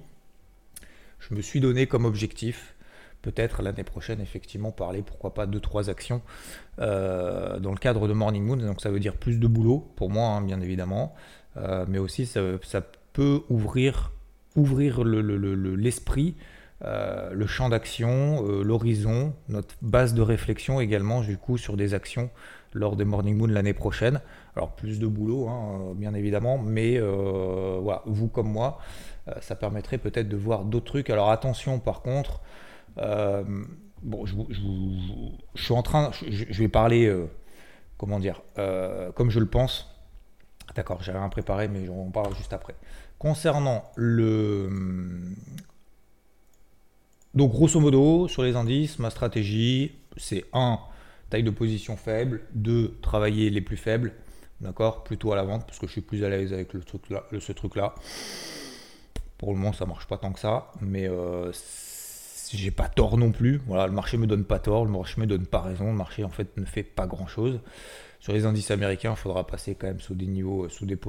Je 1.20 1.36
me 1.36 1.42
suis 1.42 1.60
donné 1.60 1.86
comme 1.86 2.06
objectif, 2.06 2.76
peut-être 3.22 3.62
l'année 3.62 3.84
prochaine, 3.84 4.20
effectivement, 4.22 4.72
parler, 4.72 5.04
pourquoi 5.04 5.34
pas, 5.34 5.46
de 5.46 5.60
trois 5.60 5.90
actions 5.90 6.22
euh, 6.80 7.60
dans 7.60 7.72
le 7.72 7.78
cadre 7.78 8.08
de 8.08 8.14
Morning 8.14 8.44
Moon. 8.44 8.58
Donc 8.58 8.82
ça 8.82 8.90
veut 8.90 9.00
dire 9.00 9.16
plus 9.16 9.40
de 9.40 9.48
boulot 9.48 9.92
pour 9.96 10.10
moi, 10.10 10.30
hein, 10.30 10.42
bien 10.42 10.60
évidemment, 10.62 11.14
euh, 11.58 11.86
mais 11.88 12.00
aussi 12.00 12.26
ça, 12.26 12.42
peut 13.14 13.42
ouvrir, 13.50 14.12
ouvrir 14.56 15.04
l'esprit. 15.04 16.36
Le, 16.38 16.42
euh, 16.83 17.31
le 17.31 17.48
champ 17.48 17.69
d'action, 17.69 18.42
l'horizon, 18.63 19.33
notre 19.50 19.75
base 19.81 20.13
de 20.13 20.22
réflexion 20.22 20.80
également 20.81 21.22
du 21.22 21.38
coup 21.38 21.57
sur 21.57 21.78
des 21.78 21.94
actions 21.94 22.30
lors 22.74 22.95
des 22.95 23.06
Morning 23.06 23.38
Moon 23.38 23.48
l'année 23.48 23.74
prochaine. 23.74 24.22
Alors 24.56 24.72
plus 24.75 25.00
de 25.00 25.07
boulot, 25.07 25.48
hein, 25.48 25.94
bien 25.95 26.13
évidemment, 26.13 26.57
mais 26.57 26.98
euh, 26.98 27.80
voilà, 27.81 28.01
vous 28.06 28.28
comme 28.28 28.51
moi, 28.51 28.80
euh, 29.28 29.33
ça 29.42 29.56
permettrait 29.56 29.97
peut-être 29.97 30.28
de 30.28 30.38
voir 30.38 30.66
d'autres 30.66 30.85
trucs. 30.85 31.09
Alors 31.09 31.31
attention 31.31 31.80
par 31.80 32.02
contre, 32.02 32.42
euh, 32.97 33.44
bon, 34.02 34.26
je, 34.26 34.35
suis 35.56 35.73
en 35.73 35.83
train, 35.83 36.11
je, 36.28 36.61
vais 36.61 36.68
parler, 36.68 37.14
comment 37.97 38.19
dire, 38.19 38.42
comme 39.16 39.30
je 39.30 39.40
le 39.40 39.47
pense. 39.47 39.88
D'accord, 40.76 41.02
j'avais 41.02 41.19
rien 41.19 41.30
préparé, 41.30 41.68
mais 41.68 41.90
on 41.90 42.11
parle 42.11 42.33
juste 42.35 42.54
après. 42.54 42.76
Concernant 43.19 43.83
le, 43.95 44.69
donc 47.33 47.52
grosso 47.52 47.80
modo, 47.80 48.28
sur 48.28 48.44
les 48.44 48.56
indices, 48.56 49.00
ma 49.00 49.09
stratégie, 49.09 49.94
c'est 50.18 50.45
un 50.54 50.80
taille 51.30 51.44
de 51.44 51.52
position 51.52 51.95
faible, 51.95 52.42
2. 52.54 52.97
Travailler 53.02 53.50
les 53.50 53.61
plus 53.61 53.78
faibles, 53.78 54.14
d'accord 54.59 55.04
Plutôt 55.04 55.31
à 55.31 55.35
la 55.35 55.44
vente, 55.44 55.66
parce 55.66 55.80
que 55.80 55.88
je 55.88 55.94
suis 55.94 56.02
plus 56.02 56.23
à 56.23 56.30
l'aise 56.30 56.54
avec 56.54 56.73
le 56.73 56.81
truc 56.81 57.09
-là, 57.09 57.23
ce 57.40 57.52
truc-là. 57.54 57.95
Pour 59.38 59.52
le 59.52 59.57
moment, 59.57 59.73
ça 59.73 59.85
marche 59.85 60.07
pas 60.07 60.18
tant 60.18 60.33
que 60.33 60.40
ça, 60.40 60.71
mais 60.81 61.07
euh, 61.07 61.52
j'ai 62.54 62.71
pas 62.71 62.88
tort 62.90 63.18
non 63.18 63.31
plus. 63.31 63.61
Voilà, 63.66 63.88
le 63.88 63.94
marché 63.94 64.18
me 64.18 64.28
donne 64.28 64.44
pas 64.44 64.59
tort, 64.59 64.85
le 64.85 64.92
marché 64.92 65.19
me 65.19 65.26
donne 65.26 65.45
pas 65.45 65.61
raison. 65.61 65.85
Le 65.88 65.97
marché 65.97 66.23
en 66.23 66.30
fait 66.30 66.56
ne 66.57 66.66
fait 66.66 66.83
pas 66.83 67.07
grand-chose. 67.07 67.59
Sur 68.21 68.33
les 68.33 68.45
indices 68.45 68.69
américains, 68.69 69.13
il 69.13 69.18
faudra 69.18 69.47
passer 69.47 69.73
quand 69.73 69.87
même 69.87 69.99
sous 69.99 70.13
des 70.13 70.28
niveaux, 70.28 70.68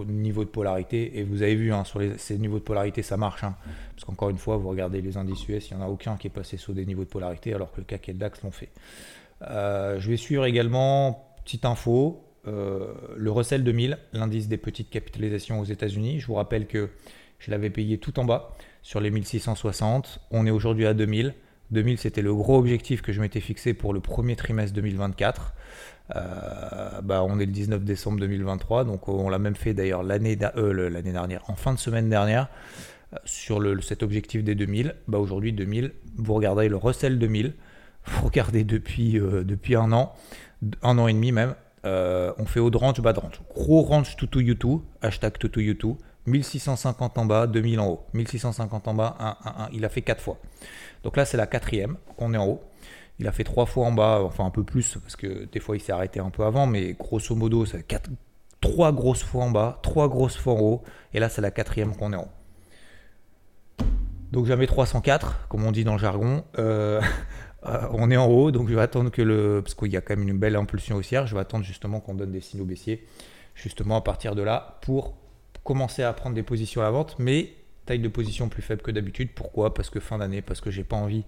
niveaux 0.09 0.45
de 0.45 0.49
polarité. 0.49 1.19
Et 1.19 1.25
vous 1.25 1.43
avez 1.43 1.55
vu, 1.55 1.71
hein, 1.71 1.85
sur 1.85 2.01
ces 2.17 2.39
niveaux 2.39 2.59
de 2.59 2.65
polarité, 2.65 3.03
ça 3.03 3.19
marche. 3.19 3.45
Hein. 3.45 3.55
parce 3.95 4.07
qu'encore 4.07 4.31
une 4.31 4.39
fois, 4.39 4.57
vous 4.57 4.71
regardez 4.71 5.03
les 5.03 5.19
indices 5.19 5.47
US, 5.47 5.71
il 5.71 5.77
n'y 5.77 5.83
en 5.83 5.85
a 5.85 5.89
aucun 5.89 6.17
qui 6.17 6.29
est 6.29 6.31
passé 6.31 6.57
sous 6.57 6.73
des 6.73 6.87
niveaux 6.87 7.05
de 7.05 7.11
polarité, 7.11 7.53
alors 7.53 7.71
que 7.71 7.83
le 7.83 7.85
CAC 7.85 8.09
et 8.09 8.13
le 8.13 8.19
DAX 8.19 8.43
l'ont 8.43 8.51
fait. 8.51 8.71
Euh, 9.43 10.01
je 10.01 10.09
vais 10.09 10.17
suivre 10.17 10.47
également, 10.47 11.37
petite 11.45 11.67
info, 11.67 12.25
euh, 12.47 12.95
le 13.15 13.31
Russell 13.31 13.63
2000, 13.63 13.99
l'indice 14.15 14.49
des 14.49 14.57
petites 14.57 14.89
capitalisations 14.89 15.61
aux 15.61 15.65
États-Unis. 15.65 16.19
Je 16.19 16.27
vous 16.27 16.35
rappelle 16.35 16.67
que 16.67 16.89
je 17.39 17.51
l'avais 17.51 17.69
payé 17.69 17.99
tout 17.99 18.19
en 18.21 18.25
bas 18.25 18.57
sur 18.81 19.01
les 19.01 19.11
1660. 19.11 20.21
On 20.31 20.47
est 20.47 20.51
aujourd'hui 20.51 20.87
à 20.87 20.95
2000. 20.95 21.35
2000, 21.73 21.99
c'était 21.99 22.23
le 22.23 22.35
gros 22.35 22.59
objectif 22.59 23.03
que 23.03 23.13
je 23.13 23.21
m'étais 23.21 23.41
fixé 23.41 23.75
pour 23.75 23.93
le 23.93 24.01
premier 24.01 24.37
trimestre 24.37 24.75
2024. 24.75 25.55
Euh, 26.15 27.01
bah, 27.03 27.23
on 27.25 27.39
est 27.39 27.47
le 27.47 27.53
19 27.53 27.85
décembre 27.85 28.21
2023, 28.21 28.85
donc 28.85 29.09
on 29.09 29.29
l'a 29.29 29.39
même 29.39 29.55
fait 29.55 29.75
d'ailleurs 29.75 30.03
l'année 30.03 30.37
dernière, 30.37 31.43
en 31.49 31.55
fin 31.55 31.73
de 31.73 31.79
semaine 31.79 32.09
dernière, 32.09 32.49
sur 33.25 33.61
le, 33.61 33.81
cet 33.81 34.03
objectif 34.03 34.45
des 34.45 34.55
2000. 34.55 34.95
Bah, 35.09 35.19
aujourd'hui, 35.19 35.53
2000, 35.53 35.93
vous 36.17 36.35
regardez 36.35 36.69
le 36.69 36.77
Russell 36.77 37.19
2000 37.19 37.55
vous 38.05 38.27
regardez 38.27 38.65
depuis, 38.65 39.17
euh, 39.17 39.45
un 39.77 39.93
an, 39.93 40.13
un 40.83 40.99
an 40.99 41.07
et 41.07 41.13
demi 41.13 41.31
même, 41.31 41.55
on 41.85 42.45
fait 42.47 42.59
haut 42.59 42.71
de 42.71 42.77
range, 42.77 42.95
de 43.01 43.01
range. 43.09 43.41
Gros 43.55 43.83
range 43.83 44.17
tutu 44.17 44.41
YouTube, 44.43 44.81
hashtag 45.03 45.39
tutu 45.39 45.63
YouTube. 45.63 45.97
1650 46.27 47.19
en 47.19 47.27
bas, 47.27 47.47
2000 47.47 47.81
en 47.81 47.89
haut. 47.89 48.07
1650 48.15 48.89
en 48.89 48.95
bas, 48.95 49.17
1, 49.19 49.37
1, 49.45 49.65
1. 49.65 49.69
Il 49.73 49.85
a 49.85 49.89
fait 49.89 50.03
4 50.03 50.21
fois. 50.21 50.39
Donc 51.03 51.17
là, 51.17 51.25
c'est 51.25 51.37
la 51.37 51.47
quatrième 51.47 51.97
qu'on 52.17 52.35
est 52.35 52.39
en 52.39 52.47
haut. 52.47 52.63
Il 53.19 53.29
a 53.29 53.33
fait 53.33 53.45
3 53.45 53.67
fois 53.67 53.87
en 53.87 53.93
bas, 53.93 54.21
enfin 54.23 54.45
un 54.45 54.51
peu 54.51 54.65
plus, 54.65 54.97
parce 55.01 55.17
que 55.17 55.45
des 55.45 55.61
fois 55.61 55.77
il 55.77 55.81
s'est 55.81 55.93
arrêté 55.93 56.19
un 56.19 56.31
peu 56.31 56.45
avant, 56.45 56.67
mais 56.67 56.95
grosso 56.95 57.35
modo, 57.35 57.67
c'est 57.67 57.83
4, 57.87 58.11
3 58.61 58.93
grosses 58.93 59.23
fois 59.23 59.45
en 59.45 59.51
bas, 59.51 59.79
3 59.83 60.09
grosses 60.09 60.37
fois 60.37 60.55
en 60.55 60.61
haut. 60.61 60.83
Et 61.13 61.21
là, 61.21 61.29
c'est 61.29 61.43
la 61.43 61.51
quatrième 61.51 61.95
qu'on 61.95 62.13
est 62.13 62.17
en 62.17 62.23
haut. 62.23 63.87
Donc 64.33 64.47
jamais 64.47 64.67
304, 64.67 65.47
comme 65.49 65.65
on 65.65 65.73
dit 65.73 65.85
dans 65.85 65.93
le 65.93 65.99
jargon. 65.99 66.45
Euh, 66.59 67.01
euh, 67.67 67.87
on 67.93 68.11
est 68.11 68.17
en 68.17 68.27
haut, 68.27 68.51
donc 68.51 68.69
je 68.69 68.75
vais 68.75 68.81
attendre 68.81 69.11
que 69.11 69.23
le. 69.23 69.61
Parce 69.63 69.75
qu'il 69.75 69.93
y 69.93 69.97
a 69.97 70.01
quand 70.01 70.17
même 70.17 70.27
une 70.27 70.39
belle 70.39 70.57
impulsion 70.57 70.97
haussière, 70.97 71.27
je 71.27 71.35
vais 71.35 71.41
attendre 71.41 71.65
justement 71.65 72.01
qu'on 72.01 72.15
donne 72.15 72.33
des 72.33 72.41
signaux 72.41 72.65
baissiers, 72.65 73.07
justement 73.55 73.97
à 73.97 74.01
partir 74.01 74.35
de 74.35 74.43
là, 74.43 74.79
pour 74.83 75.15
commencer 75.65 76.03
à 76.03 76.13
prendre 76.13 76.35
des 76.35 76.43
positions 76.43 76.81
à 76.81 76.85
la 76.85 76.91
vente, 76.91 77.17
mais 77.19 77.55
taille 77.87 77.99
de 77.99 78.09
position 78.09 78.49
plus 78.49 78.63
faible 78.63 78.83
que 78.83 78.91
d'habitude. 78.91 79.31
Pourquoi? 79.35 79.75
Parce 79.75 79.91
que 79.91 80.01
fin 80.01 80.19
d'année, 80.19 80.43
parce 80.43 80.61
que 80.61 80.71
j'ai 80.71 80.85
pas 80.85 80.97
envie. 80.97 81.25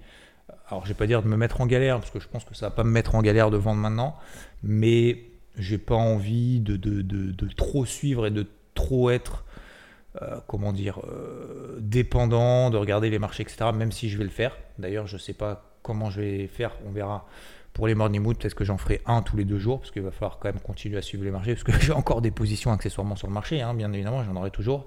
Alors, 0.69 0.85
je 0.85 0.89
vais 0.89 0.99
pas 0.99 1.07
dire 1.07 1.23
de 1.23 1.29
me 1.29 1.37
mettre 1.37 1.61
en 1.61 1.67
galère, 1.67 1.99
parce 1.99 2.11
que 2.11 2.21
je 2.21 2.29
pense 2.29 2.45
que 2.45 2.55
ça 2.55 2.67
va 2.67 2.71
pas 2.71 2.85
me 2.85 2.91
mettre 2.91 3.15
en 3.15 3.23
galère 3.23 3.51
de 3.51 3.57
vendre 3.57 3.81
maintenant, 3.81 4.17
mais 4.63 5.25
j'ai 5.57 5.79
pas 5.79 5.95
envie 5.95 6.61
de, 6.61 6.77
de, 6.77 7.49
trop 7.57 7.87
suivre 7.87 8.27
et 8.27 8.31
de 8.31 8.47
trop 8.75 9.11
être, 9.11 9.45
euh, 10.21 10.39
comment 10.47 10.73
dire, 10.73 11.01
euh, 11.07 11.79
dépendant, 11.81 12.71
de 12.71 12.77
regarder 12.77 13.11
les 13.11 13.19
marchés, 13.19 13.43
etc. 13.43 13.71
Même 13.75 13.93
si 13.93 14.09
je 14.09 14.19
vais 14.19 14.25
le 14.25 14.31
faire. 14.31 14.57
D'ailleurs, 14.79 15.07
je 15.07 15.17
sais 15.17 15.33
pas 15.33 15.71
comment 15.83 16.11
je 16.11 16.21
vais 16.21 16.47
faire, 16.47 16.73
on 16.87 16.91
verra 16.91 17.27
pour 17.75 17.89
les 17.89 17.97
morning 17.97 18.23
mood, 18.23 18.39
peut-être 18.39 18.55
que 18.55 18.65
j'en 18.65 18.79
ferai 18.79 19.03
un 19.05 19.21
tous 19.21 19.37
les 19.37 19.45
deux 19.45 19.59
jours, 19.59 19.81
parce 19.81 19.91
qu'il 19.91 20.03
va 20.03 20.13
falloir 20.13 20.39
quand 20.39 20.49
même 20.49 20.61
continuer 20.61 20.97
à 20.97 21.03
suivre 21.03 21.25
les 21.25 21.33
marchés, 21.33 21.55
parce 21.55 21.65
que 21.65 21.73
j'ai 21.81 21.93
encore 21.93 22.23
des 22.23 22.31
positions 22.31 22.71
accessoirement 22.73 23.17
sur 23.17 23.27
le 23.27 23.35
marché, 23.35 23.61
hein, 23.61 23.75
bien 23.75 23.93
évidemment, 23.93 24.25
j'en 24.25 24.37
aurai 24.37 24.53
toujours. 24.53 24.87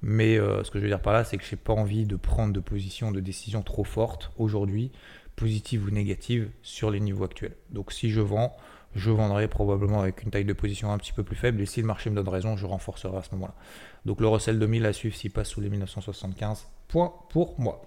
Mais 0.00 0.36
euh, 0.36 0.64
ce 0.64 0.70
que 0.70 0.78
je 0.78 0.82
veux 0.82 0.88
dire 0.88 1.00
par 1.00 1.12
là, 1.12 1.24
c'est 1.24 1.36
que 1.36 1.44
je 1.44 1.54
n'ai 1.54 1.60
pas 1.62 1.74
envie 1.74 2.06
de 2.06 2.16
prendre 2.16 2.52
de 2.52 2.58
position, 2.58 3.12
de 3.12 3.20
décision 3.20 3.62
trop 3.62 3.84
forte 3.84 4.32
aujourd'hui, 4.38 4.90
positive 5.36 5.86
ou 5.86 5.90
négative, 5.90 6.50
sur 6.62 6.90
les 6.90 7.00
niveaux 7.00 7.24
actuels. 7.24 7.54
Donc 7.70 7.92
si 7.92 8.10
je 8.10 8.22
vends, 8.22 8.56
je 8.96 9.10
vendrai 9.10 9.46
probablement 9.46 10.00
avec 10.00 10.22
une 10.22 10.30
taille 10.30 10.46
de 10.46 10.52
position 10.54 10.90
un 10.90 10.98
petit 10.98 11.12
peu 11.12 11.22
plus 11.22 11.36
faible, 11.36 11.60
et 11.60 11.66
si 11.66 11.82
le 11.82 11.86
marché 11.86 12.08
me 12.08 12.16
donne 12.16 12.28
raison, 12.28 12.56
je 12.56 12.64
renforcerai 12.64 13.14
à 13.14 13.22
ce 13.22 13.30
moment-là. 13.32 13.54
Donc 14.06 14.22
le 14.22 14.28
Russell 14.28 14.58
2000 14.58 14.86
à 14.86 14.94
suivre 14.94 15.14
s'il 15.14 15.30
passe 15.30 15.50
sous 15.50 15.60
les 15.60 15.68
1975 15.68 16.66
points 16.88 17.12
pour 17.28 17.60
moi. 17.60 17.82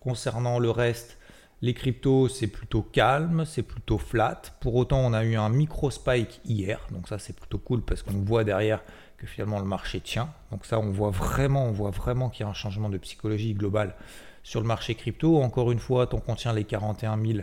Concernant 0.00 0.58
le 0.58 0.70
reste, 0.70 1.16
les 1.62 1.74
cryptos, 1.74 2.28
c'est 2.28 2.48
plutôt 2.48 2.82
calme, 2.82 3.44
c'est 3.46 3.62
plutôt 3.62 3.96
flat. 3.96 4.42
Pour 4.60 4.74
autant, 4.74 4.98
on 4.98 5.12
a 5.12 5.24
eu 5.24 5.36
un 5.36 5.48
micro 5.48 5.92
spike 5.92 6.40
hier. 6.44 6.80
Donc 6.90 7.06
ça, 7.06 7.20
c'est 7.20 7.34
plutôt 7.34 7.58
cool 7.58 7.82
parce 7.82 8.02
qu'on 8.02 8.20
voit 8.24 8.42
derrière 8.42 8.82
que 9.16 9.28
finalement 9.28 9.60
le 9.60 9.64
marché 9.64 10.00
tient. 10.00 10.28
Donc 10.50 10.66
ça, 10.66 10.80
on 10.80 10.90
voit 10.90 11.10
vraiment, 11.10 11.66
on 11.66 11.70
voit 11.70 11.92
vraiment 11.92 12.30
qu'il 12.30 12.44
y 12.44 12.46
a 12.46 12.50
un 12.50 12.54
changement 12.54 12.88
de 12.88 12.98
psychologie 12.98 13.54
globale 13.54 13.94
sur 14.42 14.60
le 14.60 14.66
marché 14.66 14.96
crypto. 14.96 15.40
Encore 15.40 15.70
une 15.70 15.78
fois, 15.78 16.08
tant 16.08 16.18
qu'on 16.18 16.34
tient 16.34 16.52
les 16.52 16.64
41 16.64 17.16
000 17.24 17.38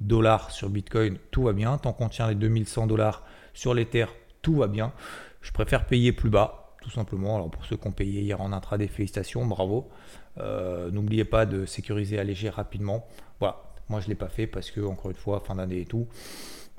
dollars 0.00 0.52
sur 0.52 0.70
Bitcoin, 0.70 1.18
tout 1.32 1.42
va 1.42 1.52
bien. 1.52 1.76
Tant 1.78 1.92
qu'on 1.92 2.08
tient 2.08 2.28
les 2.28 2.36
2100 2.36 2.86
dollars 2.86 3.24
sur 3.54 3.74
l'Ether, 3.74 4.06
tout 4.40 4.54
va 4.54 4.68
bien. 4.68 4.92
Je 5.40 5.50
préfère 5.50 5.86
payer 5.86 6.12
plus 6.12 6.30
bas, 6.30 6.76
tout 6.80 6.90
simplement. 6.90 7.34
Alors 7.34 7.50
pour 7.50 7.64
ceux 7.64 7.76
qui 7.76 7.88
ont 7.88 7.92
payé 7.92 8.20
hier 8.20 8.40
en 8.40 8.52
intraday, 8.52 8.86
félicitations, 8.86 9.44
bravo. 9.44 9.90
Euh, 10.38 10.90
n'oubliez 10.90 11.24
pas 11.24 11.46
de 11.46 11.64
sécuriser, 11.64 12.18
alléger 12.18 12.48
rapidement. 12.48 13.06
Moi 13.88 14.00
je 14.00 14.06
ne 14.06 14.10
l'ai 14.10 14.16
pas 14.16 14.28
fait 14.28 14.46
parce 14.46 14.70
que, 14.70 14.80
encore 14.80 15.10
une 15.10 15.16
fois, 15.16 15.40
fin 15.40 15.56
d'année 15.56 15.80
et 15.80 15.86
tout, 15.86 16.06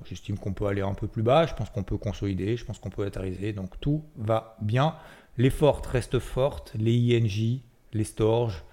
j'estime 0.04 0.38
qu'on 0.38 0.54
peut 0.54 0.66
aller 0.66 0.82
un 0.82 0.94
peu 0.94 1.08
plus 1.08 1.24
bas, 1.24 1.46
je 1.46 1.54
pense 1.54 1.70
qu'on 1.70 1.84
peut 1.84 1.98
consolider, 1.98 2.58
je 2.58 2.66
pense 2.66 2.80
qu'on 2.80 2.90
peut 2.90 3.04
latériser, 3.04 3.54
donc 3.54 3.80
tout 3.80 4.04
va 4.18 4.58
bien. 4.62 4.96
Les 5.38 5.50
fortes 5.50 5.86
restent 5.86 6.20
fortes, 6.20 6.74
les 6.76 7.18
INJ, 7.18 7.62
les 7.94 8.04
Storges, 8.04 8.64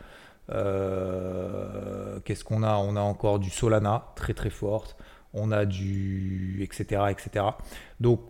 euh, 0.50 2.18
qu'est-ce 2.24 2.44
qu'on 2.44 2.62
a? 2.62 2.76
On 2.76 2.96
a 2.96 3.00
encore 3.00 3.38
du 3.38 3.50
Solana, 3.50 4.12
très 4.16 4.34
très 4.34 4.50
forte, 4.50 4.96
on 5.34 5.52
a 5.52 5.64
du 5.64 6.62
etc. 6.62 7.02
etc. 7.10 7.46
Donc 8.00 8.20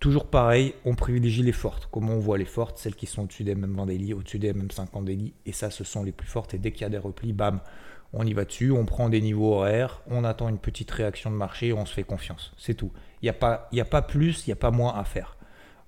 toujours 0.00 0.26
pareil, 0.26 0.74
on 0.84 0.94
privilégie 0.94 1.42
les 1.42 1.52
fortes. 1.52 1.88
Comment 1.90 2.14
on 2.14 2.18
voit 2.18 2.38
les 2.38 2.44
fortes? 2.44 2.78
Celles 2.78 2.96
qui 2.96 3.06
sont 3.06 3.22
au-dessus 3.22 3.44
des 3.44 3.54
MM20 3.54 3.86
daily, 3.86 4.14
au-dessus 4.14 4.38
des 4.38 4.52
MM50 4.52 5.04
daily, 5.04 5.32
et 5.46 5.52
ça 5.52 5.70
ce 5.70 5.84
sont 5.84 6.02
les 6.02 6.12
plus 6.12 6.26
fortes, 6.26 6.54
et 6.54 6.58
dès 6.58 6.72
qu'il 6.72 6.82
y 6.82 6.84
a 6.84 6.90
des 6.90 6.98
replis, 6.98 7.32
bam, 7.32 7.60
on 8.12 8.26
y 8.26 8.32
va 8.34 8.44
dessus, 8.44 8.70
on 8.70 8.84
prend 8.84 9.08
des 9.08 9.20
niveaux 9.20 9.54
horaires, 9.54 10.02
on 10.06 10.24
attend 10.24 10.48
une 10.48 10.58
petite 10.58 10.90
réaction 10.90 11.30
de 11.30 11.36
marché, 11.36 11.72
on 11.72 11.86
se 11.86 11.94
fait 11.94 12.04
confiance. 12.04 12.52
C'est 12.58 12.74
tout. 12.74 12.92
Il 13.22 13.26
n'y 13.26 13.30
a, 13.30 13.34
pas, 13.34 13.70
a 13.74 13.84
pas 13.84 14.02
plus, 14.02 14.46
il 14.46 14.50
n'y 14.50 14.52
a 14.52 14.56
pas 14.56 14.70
moins 14.70 14.94
à 14.94 15.04
faire. 15.04 15.36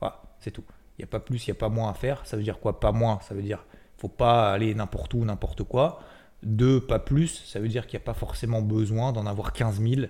Voilà, 0.00 0.22
c'est 0.38 0.50
tout. 0.50 0.64
Il 0.96 1.02
n'y 1.02 1.04
a 1.04 1.08
pas 1.08 1.20
plus, 1.20 1.46
il 1.46 1.50
n'y 1.50 1.56
a 1.56 1.58
pas 1.58 1.68
moins 1.68 1.90
à 1.90 1.94
faire. 1.94 2.24
Ça 2.24 2.36
veut 2.36 2.42
dire 2.42 2.60
quoi 2.60 2.80
Pas 2.80 2.92
moins, 2.92 3.18
ça 3.22 3.34
veut 3.34 3.42
dire 3.42 3.64
faut 3.96 4.08
pas 4.08 4.52
aller 4.52 4.74
n'importe 4.74 5.14
où, 5.14 5.24
n'importe 5.24 5.64
quoi. 5.64 6.02
Deux, 6.42 6.80
pas 6.80 6.98
plus, 6.98 7.42
ça 7.46 7.60
veut 7.60 7.68
dire 7.68 7.86
qu'il 7.86 7.98
n'y 7.98 8.02
a 8.02 8.06
pas 8.06 8.14
forcément 8.14 8.60
besoin 8.60 9.12
d'en 9.12 9.26
avoir 9.26 9.52
15 9.52 9.80
000, 9.80 10.02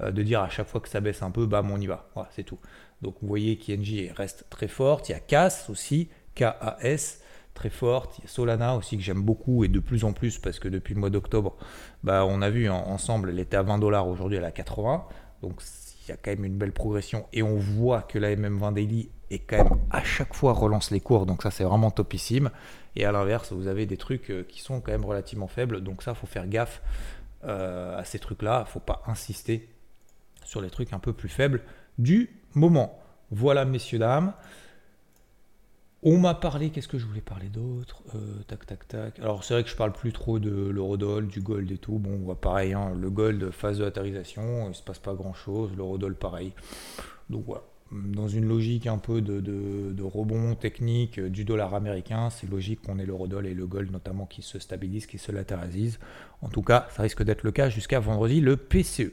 euh, 0.00 0.10
de 0.10 0.22
dire 0.22 0.40
à 0.40 0.48
chaque 0.48 0.68
fois 0.68 0.80
que 0.80 0.88
ça 0.88 1.00
baisse 1.00 1.22
un 1.22 1.30
peu, 1.30 1.46
bam, 1.46 1.70
on 1.70 1.78
y 1.78 1.86
va. 1.86 2.08
Voilà, 2.14 2.30
c'est 2.32 2.44
tout. 2.44 2.58
Donc 3.02 3.16
vous 3.20 3.28
voyez 3.28 3.58
qu'ING 3.58 4.12
reste 4.16 4.46
très 4.50 4.68
forte. 4.68 5.08
Il 5.08 5.12
y 5.12 5.14
a 5.14 5.20
CAS 5.20 5.66
aussi, 5.68 6.08
KAS 6.34 7.18
très 7.54 7.70
forte. 7.70 8.20
Solana 8.26 8.76
aussi 8.76 8.96
que 8.96 9.02
j'aime 9.02 9.22
beaucoup 9.22 9.64
et 9.64 9.68
de 9.68 9.80
plus 9.80 10.04
en 10.04 10.12
plus 10.12 10.38
parce 10.38 10.58
que 10.58 10.68
depuis 10.68 10.94
le 10.94 11.00
mois 11.00 11.10
d'octobre, 11.10 11.56
bah, 12.02 12.24
on 12.26 12.42
a 12.42 12.50
vu 12.50 12.68
ensemble, 12.68 13.30
elle 13.30 13.38
était 13.38 13.56
à 13.56 13.62
20 13.62 13.78
dollars, 13.78 14.08
aujourd'hui 14.08 14.36
elle 14.36 14.44
est 14.44 14.48
à 14.48 14.52
80. 14.52 15.04
Donc 15.42 15.62
il 16.06 16.10
y 16.10 16.12
a 16.12 16.16
quand 16.16 16.30
même 16.30 16.44
une 16.44 16.56
belle 16.56 16.72
progression 16.72 17.26
et 17.32 17.42
on 17.42 17.56
voit 17.56 18.02
que 18.02 18.18
la 18.18 18.34
MM20 18.34 18.74
Daily 18.74 19.10
est 19.30 19.38
quand 19.38 19.56
même 19.56 19.80
à 19.90 20.02
chaque 20.02 20.34
fois 20.34 20.52
relance 20.52 20.90
les 20.90 21.00
cours. 21.00 21.26
Donc 21.26 21.42
ça 21.42 21.50
c'est 21.50 21.64
vraiment 21.64 21.90
topissime. 21.90 22.50
Et 22.96 23.04
à 23.04 23.12
l'inverse, 23.12 23.52
vous 23.52 23.66
avez 23.66 23.86
des 23.86 23.96
trucs 23.96 24.30
euh, 24.30 24.44
qui 24.44 24.60
sont 24.60 24.80
quand 24.80 24.92
même 24.92 25.04
relativement 25.04 25.48
faibles. 25.48 25.80
Donc 25.82 26.02
ça, 26.02 26.14
faut 26.14 26.26
faire 26.26 26.46
gaffe 26.46 26.80
euh, 27.44 27.98
à 27.98 28.04
ces 28.04 28.18
trucs-là. 28.18 28.64
Il 28.66 28.70
faut 28.70 28.80
pas 28.80 29.02
insister 29.06 29.68
sur 30.44 30.60
les 30.60 30.70
trucs 30.70 30.92
un 30.92 30.98
peu 30.98 31.12
plus 31.12 31.28
faibles 31.28 31.62
du 31.98 32.30
moment. 32.54 33.00
Voilà, 33.30 33.64
messieurs, 33.64 33.98
dames. 33.98 34.32
On 36.06 36.18
m'a 36.18 36.34
parlé, 36.34 36.68
qu'est-ce 36.68 36.86
que 36.86 36.98
je 36.98 37.06
voulais 37.06 37.22
parler 37.22 37.48
d'autre 37.48 38.02
euh, 38.14 38.18
Tac, 38.46 38.66
tac, 38.66 38.86
tac. 38.86 39.18
Alors, 39.20 39.42
c'est 39.42 39.54
vrai 39.54 39.64
que 39.64 39.70
je 39.70 39.74
parle 39.74 39.92
plus 39.92 40.12
trop 40.12 40.38
de 40.38 40.50
l'eurodoll, 40.50 41.28
du 41.28 41.40
gold 41.40 41.72
et 41.72 41.78
tout. 41.78 41.98
Bon, 41.98 42.34
pareil, 42.34 42.74
hein, 42.74 42.92
le 42.94 43.08
gold, 43.08 43.50
phase 43.50 43.78
de 43.78 43.84
latérisation, 43.84 44.68
il 44.68 44.74
se 44.74 44.82
passe 44.82 44.98
pas 44.98 45.14
grand-chose. 45.14 45.70
L'eurodoll, 45.74 46.14
pareil. 46.14 46.52
Donc 47.30 47.44
voilà. 47.46 47.62
Dans 47.90 48.28
une 48.28 48.46
logique 48.46 48.86
un 48.86 48.98
peu 48.98 49.22
de, 49.22 50.02
rebond 50.02 50.54
technique 50.56 51.20
du 51.20 51.44
dollar 51.44 51.74
américain, 51.74 52.28
c'est 52.28 52.50
logique 52.50 52.82
qu'on 52.82 52.98
ait 52.98 53.06
l'eurodoll 53.06 53.46
et 53.46 53.54
le 53.54 53.66
gold 53.66 53.90
notamment 53.90 54.26
qui 54.26 54.42
se 54.42 54.58
stabilisent, 54.58 55.06
qui 55.06 55.16
se 55.16 55.32
latéralisent. 55.32 55.98
En 56.42 56.48
tout 56.48 56.62
cas, 56.62 56.86
ça 56.90 57.02
risque 57.02 57.22
d'être 57.22 57.44
le 57.44 57.52
cas 57.52 57.70
jusqu'à 57.70 58.00
vendredi, 58.00 58.40
le 58.40 58.56
PCE. 58.58 59.12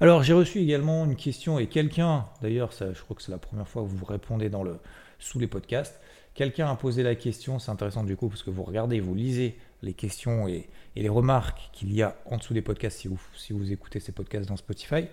Alors, 0.00 0.24
j'ai 0.24 0.32
reçu 0.32 0.58
également 0.58 1.04
une 1.04 1.16
question 1.16 1.60
et 1.60 1.68
quelqu'un, 1.68 2.24
d'ailleurs, 2.40 2.72
je 2.72 3.00
crois 3.02 3.14
que 3.14 3.22
c'est 3.22 3.32
la 3.32 3.38
première 3.38 3.68
fois 3.68 3.82
que 3.82 3.88
vous 3.88 4.04
répondez 4.04 4.48
dans 4.48 4.62
le, 4.62 4.78
sous 5.18 5.38
les 5.38 5.46
podcasts, 5.46 6.00
Quelqu'un 6.34 6.70
a 6.70 6.76
posé 6.76 7.02
la 7.02 7.14
question, 7.14 7.58
c'est 7.58 7.70
intéressant 7.70 8.04
du 8.04 8.16
coup, 8.16 8.28
parce 8.28 8.42
que 8.42 8.50
vous 8.50 8.62
regardez, 8.62 9.00
vous 9.00 9.14
lisez 9.14 9.56
les 9.82 9.92
questions 9.92 10.48
et, 10.48 10.68
les 10.96 11.08
remarques 11.08 11.70
qu'il 11.72 11.92
y 11.92 12.02
a 12.02 12.16
en 12.26 12.36
dessous 12.36 12.54
des 12.54 12.62
podcasts 12.62 12.98
si 12.98 13.08
vous, 13.08 13.20
si 13.36 13.52
vous 13.52 13.72
écoutez 13.72 14.00
ces 14.00 14.12
podcasts 14.12 14.48
dans 14.48 14.56
Spotify. 14.56 15.06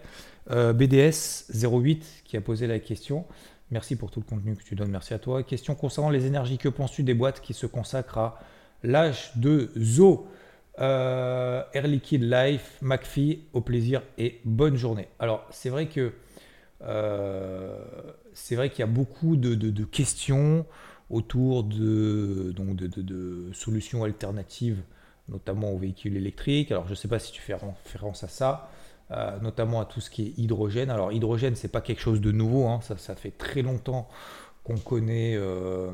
Euh, 0.52 0.74
BDS08 0.74 2.04
qui 2.24 2.38
a 2.38 2.42
posé 2.42 2.68
la 2.68 2.80
question. 2.80 3.26
Merci 3.72 3.96
pour 3.96 4.12
tout 4.12 4.20
le 4.20 4.26
contenu 4.26 4.56
que 4.56 4.64
tu 4.64 4.76
donnes, 4.76 4.92
merci 4.92 5.14
à 5.14 5.20
toi. 5.20 5.44
Question 5.44 5.76
concernant 5.76 6.10
les 6.10 6.26
énergies. 6.26 6.58
Que 6.58 6.70
penses-tu 6.70 7.04
des 7.04 7.14
boîtes 7.14 7.42
qui 7.42 7.54
se 7.54 7.66
consacrent 7.66 8.18
à 8.18 8.40
l'âge 8.84 9.32
de 9.36 9.72
Zo? 9.78 10.28
Euh, 10.80 11.64
Air 11.74 11.88
Liquide 11.88 12.24
Life, 12.24 12.78
McPhee, 12.82 13.44
au 13.52 13.60
plaisir 13.60 14.02
et 14.18 14.40
bonne 14.46 14.78
journée. 14.78 15.10
Alors, 15.20 15.46
c'est 15.50 15.70
vrai 15.70 15.88
que 15.88 16.14
euh, 16.82 17.78
c'est 18.34 18.56
vrai 18.56 18.70
qu'il 18.70 18.80
y 18.80 18.84
a 18.84 18.88
beaucoup 18.88 19.36
de 19.36 19.84
questions 19.84 20.66
autour 21.10 21.64
de, 21.64 22.54
donc 22.56 22.76
de, 22.76 23.50
solutions 23.54 24.04
alternatives, 24.04 24.82
notamment 25.28 25.72
aux 25.72 25.78
véhicules 25.78 26.16
électriques. 26.16 26.72
Alors 26.72 26.86
je 26.86 26.92
ne 26.92 26.96
sais 26.96 27.08
pas 27.08 27.20
si 27.20 27.32
tu 27.32 27.42
fais 27.42 27.54
référence 27.54 28.24
à 28.24 28.28
ça, 28.28 28.70
euh, 29.12 29.40
notamment 29.40 29.82
à 29.82 29.86
tout 29.86 30.02
ce 30.02 30.10
qui 30.10 30.28
est 30.28 30.34
hydrogène. 30.38 30.90
Alors 30.90 31.12
hydrogène, 31.12 31.56
c'est 31.56 31.68
pas 31.72 31.82
quelque 31.82 32.02
chose 32.02 32.22
de 32.22 32.32
nouveau, 32.32 32.68
hein. 32.68 32.80
ça, 32.82 32.98
ça, 32.98 33.16
fait 33.16 33.32
très 33.32 33.62
longtemps 33.62 34.08
qu'on 34.64 34.78
connaît, 34.78 35.36
euh, 35.36 35.92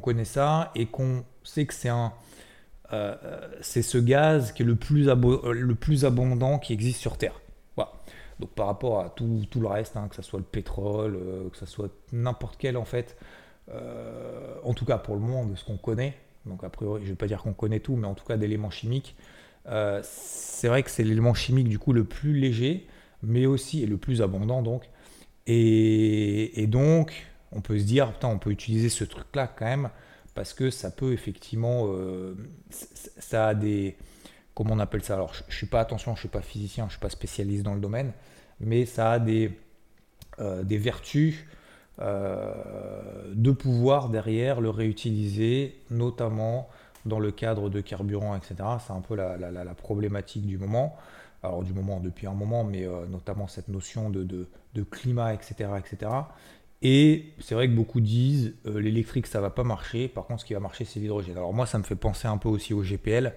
connaît 0.00 0.24
ça 0.24 0.70
et 0.74 0.86
qu'on 0.86 1.24
sait 1.42 1.66
que 1.66 1.74
c'est 1.74 1.88
un... 1.88 2.12
Euh, 2.92 3.16
ce 3.62 3.98
gaz 3.98 4.52
qui 4.52 4.62
est 4.62 4.66
le 4.66 4.76
plus, 4.76 5.06
le 5.06 5.74
plus 5.74 6.04
abondant 6.04 6.60
qui 6.60 6.72
existe 6.72 7.00
sur 7.00 7.18
Terre. 7.18 7.40
Voilà. 7.74 7.90
Donc 8.38 8.50
par 8.50 8.68
rapport 8.68 9.00
à 9.00 9.10
tout, 9.10 9.44
tout 9.50 9.58
le 9.58 9.66
reste, 9.66 9.96
hein, 9.96 10.06
que 10.08 10.14
ce 10.14 10.22
soit 10.22 10.38
le 10.38 10.44
pétrole, 10.44 11.18
que 11.50 11.58
ce 11.58 11.66
soit 11.66 11.90
n'importe 12.12 12.54
quel 12.60 12.76
en 12.76 12.84
fait 12.84 13.16
en 13.68 14.74
tout 14.74 14.84
cas 14.84 14.98
pour 14.98 15.14
le 15.14 15.20
moment, 15.20 15.44
de 15.44 15.54
ce 15.56 15.64
qu'on 15.64 15.76
connaît, 15.76 16.14
donc 16.46 16.64
a 16.64 16.70
priori, 16.70 17.02
je 17.02 17.06
ne 17.06 17.12
vais 17.12 17.16
pas 17.16 17.26
dire 17.26 17.42
qu'on 17.42 17.52
connaît 17.52 17.80
tout, 17.80 17.96
mais 17.96 18.06
en 18.06 18.14
tout 18.14 18.24
cas 18.24 18.36
d'éléments 18.36 18.70
chimiques, 18.70 19.16
euh, 19.68 20.00
c'est 20.04 20.68
vrai 20.68 20.82
que 20.82 20.90
c'est 20.90 21.04
l'élément 21.04 21.34
chimique 21.34 21.68
du 21.68 21.78
coup 21.78 21.92
le 21.92 22.04
plus 22.04 22.34
léger, 22.38 22.86
mais 23.22 23.46
aussi 23.46 23.82
et 23.82 23.86
le 23.86 23.96
plus 23.96 24.22
abondant 24.22 24.62
donc, 24.62 24.84
Et, 25.46 26.66
donc, 26.68 27.26
on 27.52 27.60
peut 27.60 27.78
se 27.78 27.84
dire, 27.84 28.12
putain, 28.12 28.28
on 28.28 28.38
peut 28.38 28.50
utiliser 28.50 28.88
ce 28.88 29.04
truc-là 29.04 29.48
quand 29.48 29.64
même, 29.64 29.90
parce 30.34 30.54
que 30.54 30.70
ça 30.70 30.90
peut 30.90 31.12
effectivement, 31.12 31.86
euh, 31.88 32.34
ça 32.70 33.48
a 33.48 33.54
des, 33.54 33.96
comment 34.54 34.74
on 34.74 34.78
appelle 34.78 35.02
ça? 35.02 35.14
Alors, 35.14 35.34
je, 35.34 35.42
ne 35.44 35.52
suis 35.52 35.66
pas, 35.66 35.80
attention, 35.80 36.14
je 36.14 36.20
suis 36.20 36.28
pas 36.28 36.42
physicien, 36.42 36.86
je 36.86 36.92
suis 36.92 37.00
pas 37.00 37.10
spécialiste 37.10 37.62
dans 37.62 37.74
le 37.74 37.80
domaine, 37.80 38.12
mais 38.60 38.86
ça 38.86 39.12
a 39.12 39.18
des, 39.18 39.50
euh, 40.38 40.62
des 40.62 40.78
vertus 40.78 41.36
euh, 41.36 41.55
de 41.98 43.50
pouvoir 43.52 44.08
derrière 44.10 44.60
le 44.60 44.70
réutiliser, 44.70 45.80
notamment 45.90 46.68
dans 47.06 47.18
le 47.18 47.30
cadre 47.30 47.70
de 47.70 47.80
carburant, 47.80 48.36
etc. 48.36 48.56
C'est 48.84 48.92
un 48.92 49.00
peu 49.00 49.14
la, 49.14 49.74
problématique 49.74 50.46
du 50.46 50.58
moment. 50.58 50.96
Alors 51.42 51.62
du 51.62 51.72
moment, 51.72 52.00
depuis 52.00 52.26
un 52.26 52.34
moment, 52.34 52.64
mais 52.64 52.86
euh, 52.86 53.06
notamment 53.06 53.46
cette 53.46 53.68
notion 53.68 54.10
de, 54.10 54.24
de, 54.24 54.82
climat, 54.82 55.32
etc. 55.32 55.70
etc. 55.78 56.10
Et 56.82 57.32
c'est 57.38 57.54
vrai 57.54 57.68
que 57.68 57.74
beaucoup 57.74 58.00
disent 58.00 58.54
l'électrique 58.64 59.26
ça 59.26 59.40
va 59.40 59.50
pas 59.50 59.64
marcher, 59.64 60.08
par 60.08 60.26
contre 60.26 60.40
ce 60.40 60.44
qui 60.46 60.54
va 60.54 60.60
marcher 60.60 60.84
c'est 60.84 61.00
l'hydrogène. 61.00 61.36
Alors 61.36 61.54
moi 61.54 61.66
ça 61.66 61.78
me 61.78 61.84
fait 61.84 61.96
penser 61.96 62.28
un 62.28 62.36
peu 62.36 62.48
aussi 62.48 62.74
au 62.74 62.82
GPL. 62.82 63.32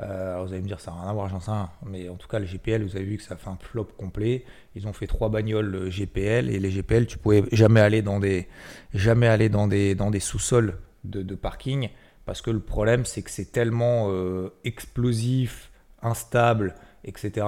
Euh, 0.00 0.42
vous 0.42 0.52
allez 0.52 0.62
me 0.62 0.66
dire, 0.66 0.80
ça 0.80 0.90
n'a 0.90 1.02
rien 1.02 1.10
à 1.10 1.12
voir, 1.12 1.28
j'en 1.28 1.40
sais 1.40 1.50
rien. 1.50 1.70
Mais 1.84 2.08
en 2.08 2.16
tout 2.16 2.28
cas, 2.28 2.38
le 2.38 2.46
GPL, 2.46 2.82
vous 2.82 2.96
avez 2.96 3.04
vu 3.04 3.16
que 3.18 3.22
ça 3.22 3.36
fait 3.36 3.50
un 3.50 3.58
flop 3.60 3.88
complet. 3.96 4.44
Ils 4.74 4.86
ont 4.86 4.92
fait 4.92 5.06
trois 5.06 5.28
bagnoles 5.28 5.74
euh, 5.74 5.90
GPL 5.90 6.50
et 6.50 6.58
les 6.58 6.70
GPL, 6.70 7.06
tu 7.06 7.18
pouvais 7.18 7.44
jamais 7.52 7.80
aller 7.80 8.02
dans 8.02 8.18
des, 8.18 8.48
jamais 8.94 9.28
aller 9.28 9.48
dans 9.48 9.68
des, 9.68 9.94
dans 9.94 10.10
des 10.10 10.20
sous-sols 10.20 10.78
de, 11.04 11.34
parking 11.34 11.88
parce 12.24 12.40
que 12.40 12.50
le 12.50 12.60
problème, 12.60 13.04
c'est 13.04 13.22
que 13.22 13.30
c'est 13.30 13.50
tellement 13.50 14.06
euh, 14.10 14.50
explosif, 14.64 15.70
instable, 16.00 16.74
etc. 17.04 17.46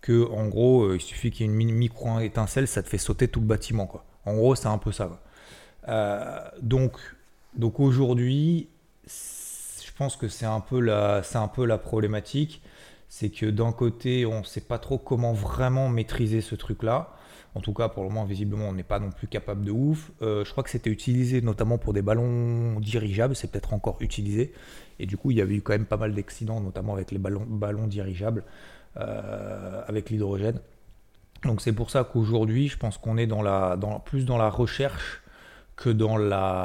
Que 0.00 0.30
en 0.30 0.46
gros, 0.46 0.94
il 0.94 1.00
suffit 1.00 1.30
qu'il 1.30 1.46
y 1.46 1.48
ait 1.48 1.52
une 1.52 1.72
micro 1.72 2.20
étincelle, 2.20 2.68
ça 2.68 2.82
te 2.82 2.88
fait 2.88 2.98
sauter 2.98 3.26
tout 3.28 3.40
le 3.40 3.46
bâtiment. 3.46 3.90
En 4.24 4.34
gros, 4.34 4.54
c'est 4.54 4.68
un 4.68 4.78
peu 4.78 4.92
ça. 4.92 5.20
donc, 6.62 6.92
donc 7.56 7.80
aujourd'hui, 7.80 8.68
pense 9.96 10.16
que 10.16 10.28
c'est 10.28 10.46
un 10.46 10.60
peu 10.60 10.80
la, 10.80 11.22
un 11.34 11.48
peu 11.48 11.64
la 11.64 11.78
problématique. 11.78 12.62
C'est 13.08 13.30
que 13.30 13.46
d'un 13.46 13.72
côté, 13.72 14.26
on 14.26 14.40
ne 14.40 14.44
sait 14.44 14.60
pas 14.60 14.78
trop 14.78 14.98
comment 14.98 15.32
vraiment 15.32 15.88
maîtriser 15.88 16.40
ce 16.40 16.54
truc-là. 16.54 17.14
En 17.54 17.60
tout 17.60 17.72
cas, 17.72 17.88
pour 17.88 18.02
le 18.02 18.10
moment, 18.10 18.24
visiblement, 18.24 18.68
on 18.68 18.72
n'est 18.72 18.82
pas 18.82 18.98
non 18.98 19.10
plus 19.10 19.28
capable 19.28 19.64
de 19.64 19.70
ouf. 19.70 20.10
Euh, 20.20 20.44
je 20.44 20.50
crois 20.50 20.62
que 20.62 20.70
c'était 20.70 20.90
utilisé 20.90 21.40
notamment 21.40 21.78
pour 21.78 21.94
des 21.94 22.02
ballons 22.02 22.78
dirigeables. 22.80 23.34
C'est 23.34 23.50
peut-être 23.50 23.72
encore 23.72 23.96
utilisé. 24.00 24.52
Et 24.98 25.06
du 25.06 25.16
coup, 25.16 25.30
il 25.30 25.38
y 25.38 25.40
avait 25.40 25.54
eu 25.54 25.62
quand 25.62 25.72
même 25.72 25.86
pas 25.86 25.96
mal 25.96 26.14
d'accidents, 26.14 26.60
notamment 26.60 26.94
avec 26.94 27.12
les 27.12 27.18
ballons, 27.18 27.46
ballons 27.48 27.86
dirigeables, 27.86 28.44
euh, 28.98 29.82
avec 29.86 30.10
l'hydrogène. 30.10 30.60
Donc 31.44 31.60
c'est 31.62 31.72
pour 31.72 31.90
ça 31.90 32.04
qu'aujourd'hui, 32.04 32.68
je 32.68 32.76
pense 32.76 32.98
qu'on 32.98 33.16
est 33.16 33.26
dans 33.26 33.42
la, 33.42 33.76
dans, 33.76 34.00
plus 34.00 34.26
dans 34.26 34.38
la 34.38 34.50
recherche 34.50 35.22
que 35.76 35.90
dans 35.90 36.16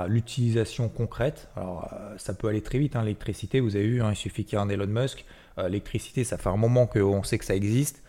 l'utilisation 0.08 0.88
concrète. 0.90 1.50
Alors, 1.56 1.90
euh, 1.94 2.14
ça 2.18 2.34
peut 2.34 2.48
aller 2.48 2.62
très 2.62 2.80
vite, 2.80 2.96
hein, 2.96 3.02
l'électricité, 3.02 3.60
vous 3.60 3.76
avez 3.76 3.88
vu, 3.88 4.02
hein, 4.02 4.12
il 4.12 4.16
suffit 4.16 4.46
qu'il 4.46 4.58
y 4.58 4.62
ait 4.62 4.64
un 4.64 4.70
Elon 4.70 4.88
Musk. 4.88 5.26
Euh, 5.58 5.68
l'électricité, 5.68 6.24
ça 6.24 6.38
fait 6.38 6.50
un 6.50 6.58
moment 6.58 6.88
qu'on 6.88 7.22
sait 7.24 7.38
que 7.38 7.46
ça 7.46 7.56
existe. 7.56 8.04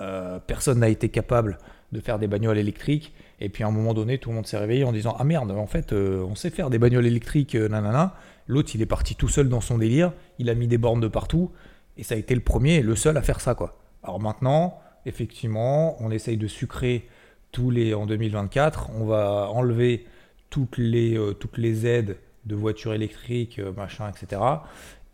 Euh, 0.00 0.38
personne 0.38 0.78
n'a 0.78 0.88
été 0.88 1.08
capable 1.08 1.58
de 1.92 2.00
faire 2.00 2.20
des 2.20 2.28
bagnoles 2.28 2.58
électriques. 2.58 3.12
Et 3.40 3.48
puis 3.48 3.64
à 3.64 3.66
un 3.66 3.72
moment 3.72 3.94
donné, 3.94 4.18
tout 4.18 4.30
le 4.30 4.36
monde 4.36 4.46
s'est 4.46 4.56
réveillé 4.56 4.84
en 4.84 4.92
disant 4.92 5.16
Ah 5.18 5.24
merde, 5.24 5.50
en 5.50 5.66
fait, 5.66 5.92
on 5.92 6.34
sait 6.36 6.50
faire 6.50 6.70
des 6.70 6.78
bagnoles 6.78 7.06
électriques, 7.06 7.54
nanana. 7.56 8.14
L'autre, 8.46 8.70
il 8.74 8.82
est 8.82 8.86
parti 8.86 9.16
tout 9.16 9.28
seul 9.28 9.48
dans 9.48 9.60
son 9.60 9.78
délire. 9.78 10.12
Il 10.38 10.50
a 10.50 10.54
mis 10.54 10.68
des 10.68 10.78
bornes 10.78 11.00
de 11.00 11.08
partout. 11.08 11.50
Et 11.96 12.04
ça 12.04 12.14
a 12.14 12.18
été 12.18 12.34
le 12.34 12.40
premier 12.40 12.76
et 12.76 12.82
le 12.82 12.96
seul 12.96 13.16
à 13.16 13.22
faire 13.22 13.40
ça, 13.40 13.54
quoi. 13.54 13.78
Alors 14.02 14.20
maintenant, 14.20 14.80
effectivement, 15.06 15.96
on 16.00 16.10
essaye 16.10 16.36
de 16.36 16.46
sucrer 16.46 17.08
tous 17.52 17.70
les. 17.70 17.94
En 17.94 18.06
2024, 18.06 18.90
on 18.94 19.04
va 19.04 19.48
enlever 19.50 20.06
toutes 20.54 20.78
les, 20.78 21.18
euh, 21.18 21.32
toutes 21.32 21.58
les 21.58 21.84
aides 21.84 22.16
de 22.44 22.54
voitures 22.54 22.94
électriques, 22.94 23.58
euh, 23.58 23.72
machin, 23.72 24.08
etc. 24.08 24.40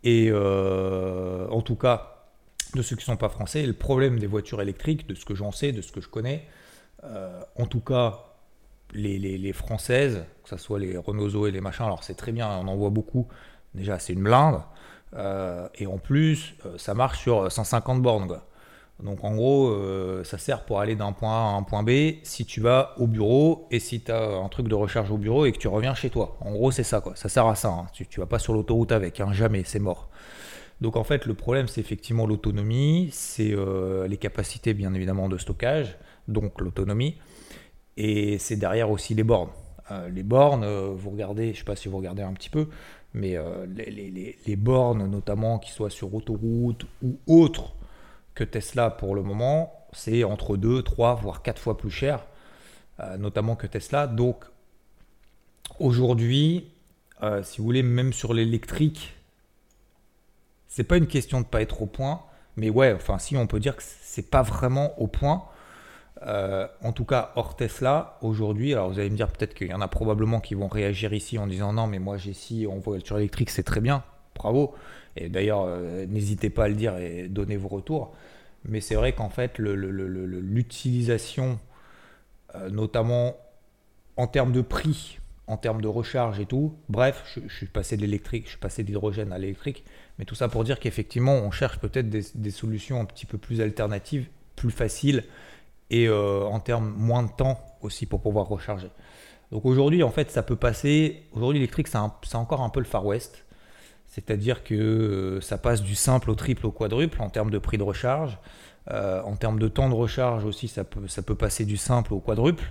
Et 0.03 0.27
euh, 0.29 1.47
en 1.49 1.63
tout 1.63 1.75
cas, 1.75 2.27
de 2.75 2.83
ceux 2.83 2.95
qui 2.95 3.01
ne 3.01 3.15
sont 3.15 3.17
pas 3.17 3.29
français, 3.29 3.65
le 3.65 3.73
problème 3.73 4.19
des 4.19 4.27
voitures 4.27 4.61
électriques, 4.61 5.07
de 5.07 5.15
ce 5.15 5.25
que 5.25 5.33
j'en 5.33 5.51
sais, 5.51 5.71
de 5.71 5.81
ce 5.81 5.91
que 5.91 5.99
je 5.99 6.09
connais, 6.09 6.45
en 7.57 7.65
tout 7.65 7.79
cas, 7.79 8.19
les, 8.93 9.17
les, 9.17 9.53
françaises, 9.53 10.23
que 10.43 10.49
ce 10.49 10.57
soit 10.57 10.77
les 10.77 10.95
Renault 10.95 11.47
et 11.47 11.51
les 11.51 11.59
machins, 11.59 11.85
alors 11.85 12.03
c'est 12.03 12.13
très 12.13 12.31
bien, 12.31 12.47
on 12.47 12.67
en 12.67 12.75
voit 12.75 12.91
beaucoup. 12.91 13.27
Déjà, 13.73 13.97
c'est 13.97 14.13
une 14.13 14.23
blinde. 14.23 14.61
et 15.75 15.87
en 15.87 15.97
plus, 15.97 16.53
ça 16.77 16.93
marche 16.93 17.19
sur 17.19 17.51
150 17.51 18.03
bornes. 18.03 18.27
Quoi. 18.27 18.47
Donc 19.03 19.23
en 19.23 19.33
gros, 19.35 19.69
euh, 19.69 20.23
ça 20.23 20.37
sert 20.37 20.63
pour 20.63 20.79
aller 20.79 20.95
d'un 20.95 21.11
point 21.11 21.31
A 21.31 21.53
à 21.53 21.55
un 21.55 21.63
point 21.63 21.83
B 21.83 22.19
si 22.23 22.45
tu 22.45 22.61
vas 22.61 22.93
au 22.97 23.07
bureau 23.07 23.67
et 23.71 23.79
si 23.79 24.01
tu 24.01 24.11
as 24.11 24.21
un 24.21 24.47
truc 24.49 24.67
de 24.67 24.75
recharge 24.75 25.11
au 25.11 25.17
bureau 25.17 25.45
et 25.45 25.51
que 25.51 25.57
tu 25.57 25.67
reviens 25.67 25.95
chez 25.95 26.09
toi. 26.09 26.37
En 26.41 26.51
gros, 26.51 26.71
c'est 26.71 26.83
ça 26.83 27.01
quoi. 27.01 27.15
Ça 27.15 27.29
sert 27.29 27.47
à 27.47 27.55
ça. 27.55 27.69
Hein. 27.69 27.87
Tu, 27.93 28.03
ne 28.03 28.21
vas 28.21 28.27
pas 28.27 28.39
sur 28.39 28.53
l'autoroute 28.53 28.91
avec, 28.91 29.19
hein. 29.19 29.33
jamais, 29.33 29.63
c'est 29.65 29.79
mort. 29.79 30.09
Donc 30.81 30.95
en 30.95 31.03
fait, 31.03 31.25
le 31.25 31.33
problème, 31.33 31.67
c'est 31.67 31.81
effectivement 31.81 32.25
l'autonomie, 32.25 33.09
c'est 33.11 33.53
euh, 33.53 34.07
les 34.07 34.17
capacités 34.17 34.73
bien 34.73 34.93
évidemment 34.93 35.29
de 35.29 35.37
stockage, 35.37 35.97
donc 36.27 36.59
l'autonomie, 36.59 37.17
et 37.97 38.39
c'est 38.39 38.55
derrière 38.55 38.89
aussi 38.89 39.13
les 39.13 39.23
bornes. 39.23 39.51
Euh, 39.91 40.09
les 40.09 40.23
bornes, 40.23 40.65
vous 40.65 41.11
regardez, 41.11 41.47
je 41.47 41.49
ne 41.49 41.55
sais 41.57 41.63
pas 41.63 41.75
si 41.75 41.87
vous 41.87 41.97
regardez 41.97 42.23
un 42.23 42.33
petit 42.33 42.49
peu, 42.49 42.67
mais 43.13 43.37
les, 43.75 44.35
les, 44.45 44.55
bornes 44.55 45.05
notamment 45.05 45.59
qui 45.59 45.71
soient 45.71 45.89
sur 45.89 46.15
autoroute 46.15 46.85
ou 47.03 47.19
autres 47.27 47.73
que 48.35 48.43
Tesla 48.43 48.89
pour 48.89 49.15
le 49.15 49.23
moment, 49.23 49.87
c'est 49.93 50.23
entre 50.23 50.57
2, 50.57 50.83
3, 50.83 51.15
voire 51.15 51.41
4 51.41 51.59
fois 51.59 51.77
plus 51.77 51.91
cher, 51.91 52.25
euh, 52.99 53.17
notamment 53.17 53.55
que 53.55 53.67
Tesla. 53.67 54.07
Donc 54.07 54.45
aujourd'hui, 55.79 56.71
euh, 57.23 57.43
si 57.43 57.59
vous 57.59 57.65
voulez, 57.65 57.83
même 57.83 58.13
sur 58.13 58.33
l'électrique, 58.33 59.15
c'est 60.67 60.83
pas 60.83 60.97
une 60.97 61.07
question 61.07 61.41
de 61.41 61.45
pas 61.45 61.61
être 61.61 61.81
au 61.81 61.85
point, 61.85 62.21
mais 62.55 62.69
ouais, 62.69 62.93
enfin 62.93 63.17
si 63.19 63.35
on 63.35 63.47
peut 63.47 63.59
dire 63.59 63.75
que 63.75 63.83
c'est 63.83 64.29
pas 64.29 64.41
vraiment 64.41 64.99
au 64.99 65.07
point. 65.07 65.43
Euh, 66.23 66.67
en 66.83 66.93
tout 66.93 67.03
cas, 67.03 67.31
hors 67.35 67.55
Tesla, 67.55 68.17
aujourd'hui, 68.21 68.73
alors 68.73 68.89
vous 68.91 68.99
allez 68.99 69.09
me 69.09 69.15
dire 69.15 69.31
peut-être 69.31 69.53
qu'il 69.55 69.67
y 69.67 69.73
en 69.73 69.81
a 69.81 69.87
probablement 69.87 70.39
qui 70.39 70.53
vont 70.53 70.67
réagir 70.67 71.13
ici 71.13 71.37
en 71.39 71.47
disant 71.47 71.73
non, 71.73 71.87
mais 71.87 71.99
moi 71.99 72.17
j'ai 72.17 72.33
si 72.33 72.67
en 72.67 72.77
voiture 72.77 73.17
électrique, 73.17 73.49
c'est 73.49 73.63
très 73.63 73.81
bien, 73.81 74.03
bravo. 74.41 74.73
Et 75.15 75.29
d'ailleurs, 75.29 75.65
euh, 75.67 76.05
n'hésitez 76.07 76.49
pas 76.49 76.65
à 76.65 76.67
le 76.67 76.75
dire 76.75 76.97
et 76.97 77.27
donnez 77.27 77.57
vos 77.57 77.67
retours. 77.67 78.13
Mais 78.65 78.81
c'est 78.81 78.95
vrai 78.95 79.13
qu'en 79.13 79.29
fait, 79.29 79.59
l'utilisation, 79.59 81.59
euh, 82.55 82.69
notamment 82.69 83.35
en 84.17 84.27
termes 84.27 84.51
de 84.51 84.61
prix, 84.61 85.19
en 85.47 85.57
termes 85.57 85.81
de 85.81 85.87
recharge 85.87 86.39
et 86.39 86.45
tout, 86.45 86.75
bref, 86.89 87.23
je, 87.35 87.53
suis 87.53 87.65
passé 87.65 87.97
de 87.97 88.01
l'électrique, 88.01 88.45
je 88.45 88.51
suis 88.51 88.59
passé 88.59 88.83
d'hydrogène 88.83 89.33
à 89.33 89.39
l'électrique, 89.39 89.83
mais 90.17 90.25
tout 90.25 90.35
ça 90.35 90.47
pour 90.47 90.63
dire 90.63 90.79
qu'effectivement, 90.79 91.33
on 91.33 91.51
cherche 91.51 91.79
peut-être 91.79 92.09
des, 92.09 92.51
solutions 92.51 93.01
un 93.01 93.05
petit 93.05 93.25
peu 93.25 93.37
plus 93.37 93.61
alternatives, 93.61 94.27
plus 94.55 94.71
faciles 94.71 95.23
et 95.89 96.07
euh, 96.07 96.43
en 96.43 96.59
termes 96.59 96.93
moins 96.95 97.23
de 97.23 97.31
temps 97.31 97.59
aussi 97.81 98.05
pour 98.05 98.21
pouvoir 98.21 98.47
recharger. 98.47 98.89
Donc 99.51 99.65
aujourd'hui, 99.65 100.03
en 100.03 100.11
fait, 100.11 100.31
ça 100.31 100.43
peut 100.43 100.55
passer. 100.55 101.23
Aujourd'hui, 101.33 101.59
l'électrique, 101.59 101.87
c'est 101.87 102.35
encore 102.35 102.61
un 102.61 102.69
peu 102.69 102.79
le 102.79 102.85
Far 102.85 103.05
West. 103.05 103.43
C'est-à-dire 104.11 104.65
que 104.65 104.75
euh, 104.75 105.41
ça 105.41 105.57
passe 105.57 105.81
du 105.81 105.95
simple 105.95 106.29
au 106.29 106.35
triple 106.35 106.65
au 106.65 106.71
quadruple 106.71 107.21
en 107.21 107.29
termes 107.29 107.49
de 107.49 107.57
prix 107.57 107.77
de 107.77 107.83
recharge. 107.83 108.37
Euh, 108.91 109.21
en 109.23 109.37
termes 109.37 109.57
de 109.57 109.69
temps 109.69 109.87
de 109.87 109.93
recharge 109.93 110.43
aussi, 110.43 110.67
ça 110.67 110.83
peut, 110.83 111.07
ça 111.07 111.21
peut 111.21 111.35
passer 111.35 111.63
du 111.63 111.77
simple 111.77 112.13
au 112.13 112.19
quadruple. 112.19 112.65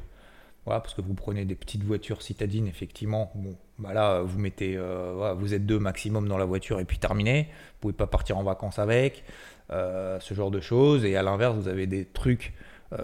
Voilà, 0.67 0.81
parce 0.81 0.93
que 0.93 1.01
vous 1.01 1.15
prenez 1.15 1.47
des 1.47 1.55
petites 1.55 1.83
voitures 1.83 2.21
citadines, 2.21 2.67
effectivement, 2.67 3.33
bon, 3.35 3.57
bah 3.79 3.95
là, 3.95 4.21
vous 4.21 4.39
mettez, 4.39 4.77
euh, 4.77 5.35
vous 5.39 5.55
êtes 5.55 5.65
deux 5.65 5.79
maximum 5.79 6.29
dans 6.29 6.37
la 6.37 6.45
voiture 6.45 6.79
et 6.79 6.85
puis 6.85 6.99
terminé. 6.99 7.45
Vous 7.45 7.81
pouvez 7.81 7.95
pas 7.95 8.07
partir 8.07 8.37
en 8.37 8.43
vacances 8.43 8.79
avec, 8.79 9.25
ce 9.71 10.35
genre 10.35 10.51
de 10.51 10.61
choses. 10.61 11.07
Et 11.07 11.17
à 11.17 11.23
l'inverse, 11.23 11.57
vous 11.57 11.69
avez 11.69 11.87
des 11.87 12.05
trucs, 12.05 12.53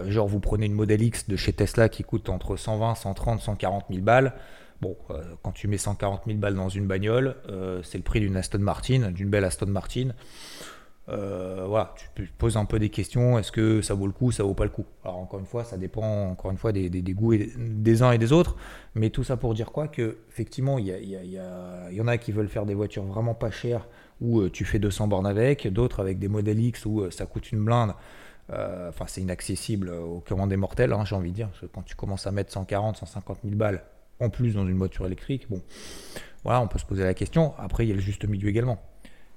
genre 0.06 0.26
vous 0.26 0.40
prenez 0.40 0.66
une 0.66 0.74
Model 0.74 1.02
X 1.02 1.28
de 1.28 1.36
chez 1.36 1.52
Tesla 1.52 1.88
qui 1.88 2.02
coûte 2.02 2.28
entre 2.28 2.56
120, 2.56 2.94
130, 2.94 3.40
140 3.40 3.84
000 3.90 4.02
balles. 4.02 4.34
Bon, 4.80 4.96
euh, 5.10 5.22
quand 5.42 5.52
tu 5.52 5.68
mets 5.68 5.78
140 5.78 6.22
000 6.26 6.38
balles 6.38 6.54
dans 6.54 6.68
une 6.68 6.86
bagnole, 6.86 7.36
euh, 7.48 7.82
c'est 7.82 7.98
le 7.98 8.04
prix 8.04 8.20
d'une 8.20 8.36
Aston 8.36 8.58
Martin, 8.58 9.10
d'une 9.10 9.30
belle 9.30 9.44
Aston 9.44 9.66
Martin. 9.66 10.10
Euh, 11.08 11.64
voilà, 11.68 11.94
tu 12.16 12.28
poses 12.36 12.56
un 12.56 12.64
peu 12.64 12.78
des 12.78 12.90
questions. 12.90 13.38
Est-ce 13.38 13.52
que 13.52 13.80
ça 13.80 13.94
vaut 13.94 14.06
le 14.06 14.12
coup, 14.12 14.32
ça 14.32 14.42
vaut 14.42 14.54
pas 14.54 14.64
le 14.64 14.70
coup? 14.70 14.84
Alors 15.04 15.18
encore 15.18 15.38
une 15.38 15.46
fois, 15.46 15.64
ça 15.64 15.78
dépend 15.78 16.30
encore 16.30 16.50
une 16.50 16.56
fois 16.56 16.72
des, 16.72 16.90
goûts 16.90 17.34
des 17.36 18.02
uns 18.02 18.10
et 18.10 18.18
des 18.18 18.32
autres. 18.32 18.56
Mais 18.94 19.10
tout 19.10 19.22
ça 19.22 19.36
pour 19.36 19.54
dire 19.54 19.70
quoi? 19.70 19.88
Que 19.88 20.18
effectivement, 20.28 20.78
il 20.78 20.88
y, 20.88 22.00
en 22.00 22.08
a 22.08 22.18
qui 22.18 22.32
veulent 22.32 22.48
faire 22.48 22.66
des 22.66 22.74
voitures 22.74 23.04
vraiment 23.04 23.34
pas 23.34 23.52
chères 23.52 23.86
où 24.20 24.48
tu 24.48 24.64
fais 24.64 24.80
200 24.80 25.06
bornes 25.06 25.26
avec, 25.26 25.72
d'autres 25.72 26.00
avec 26.00 26.18
des 26.18 26.28
modèles 26.28 26.60
X 26.60 26.86
où 26.86 27.08
ça 27.10 27.24
coûte 27.24 27.52
une 27.52 27.64
blinde. 27.64 27.92
Enfin, 28.48 29.06
c'est 29.06 29.20
inaccessible 29.20 29.90
aux 29.90 30.20
commandes 30.20 30.50
des 30.50 30.56
mortels, 30.56 30.92
hein, 30.92 31.04
j'ai 31.04 31.16
envie 31.16 31.30
de 31.30 31.36
dire. 31.36 31.48
Parce 31.48 31.60
que 31.60 31.66
quand 31.66 31.82
tu 31.82 31.94
commences 31.94 32.26
à 32.26 32.32
mettre 32.32 32.52
140, 32.52 32.96
150 32.96 33.38
000 33.44 33.56
balles 33.56 33.82
en 34.20 34.30
plus 34.30 34.54
dans 34.54 34.66
une 34.66 34.78
voiture 34.78 35.06
électrique, 35.06 35.48
bon, 35.50 35.60
voilà, 36.44 36.60
on 36.60 36.68
peut 36.68 36.78
se 36.78 36.86
poser 36.86 37.04
la 37.04 37.14
question. 37.14 37.54
Après, 37.58 37.84
il 37.84 37.88
y 37.88 37.92
a 37.92 37.94
le 37.94 38.00
juste 38.00 38.24
milieu 38.24 38.48
également. 38.48 38.80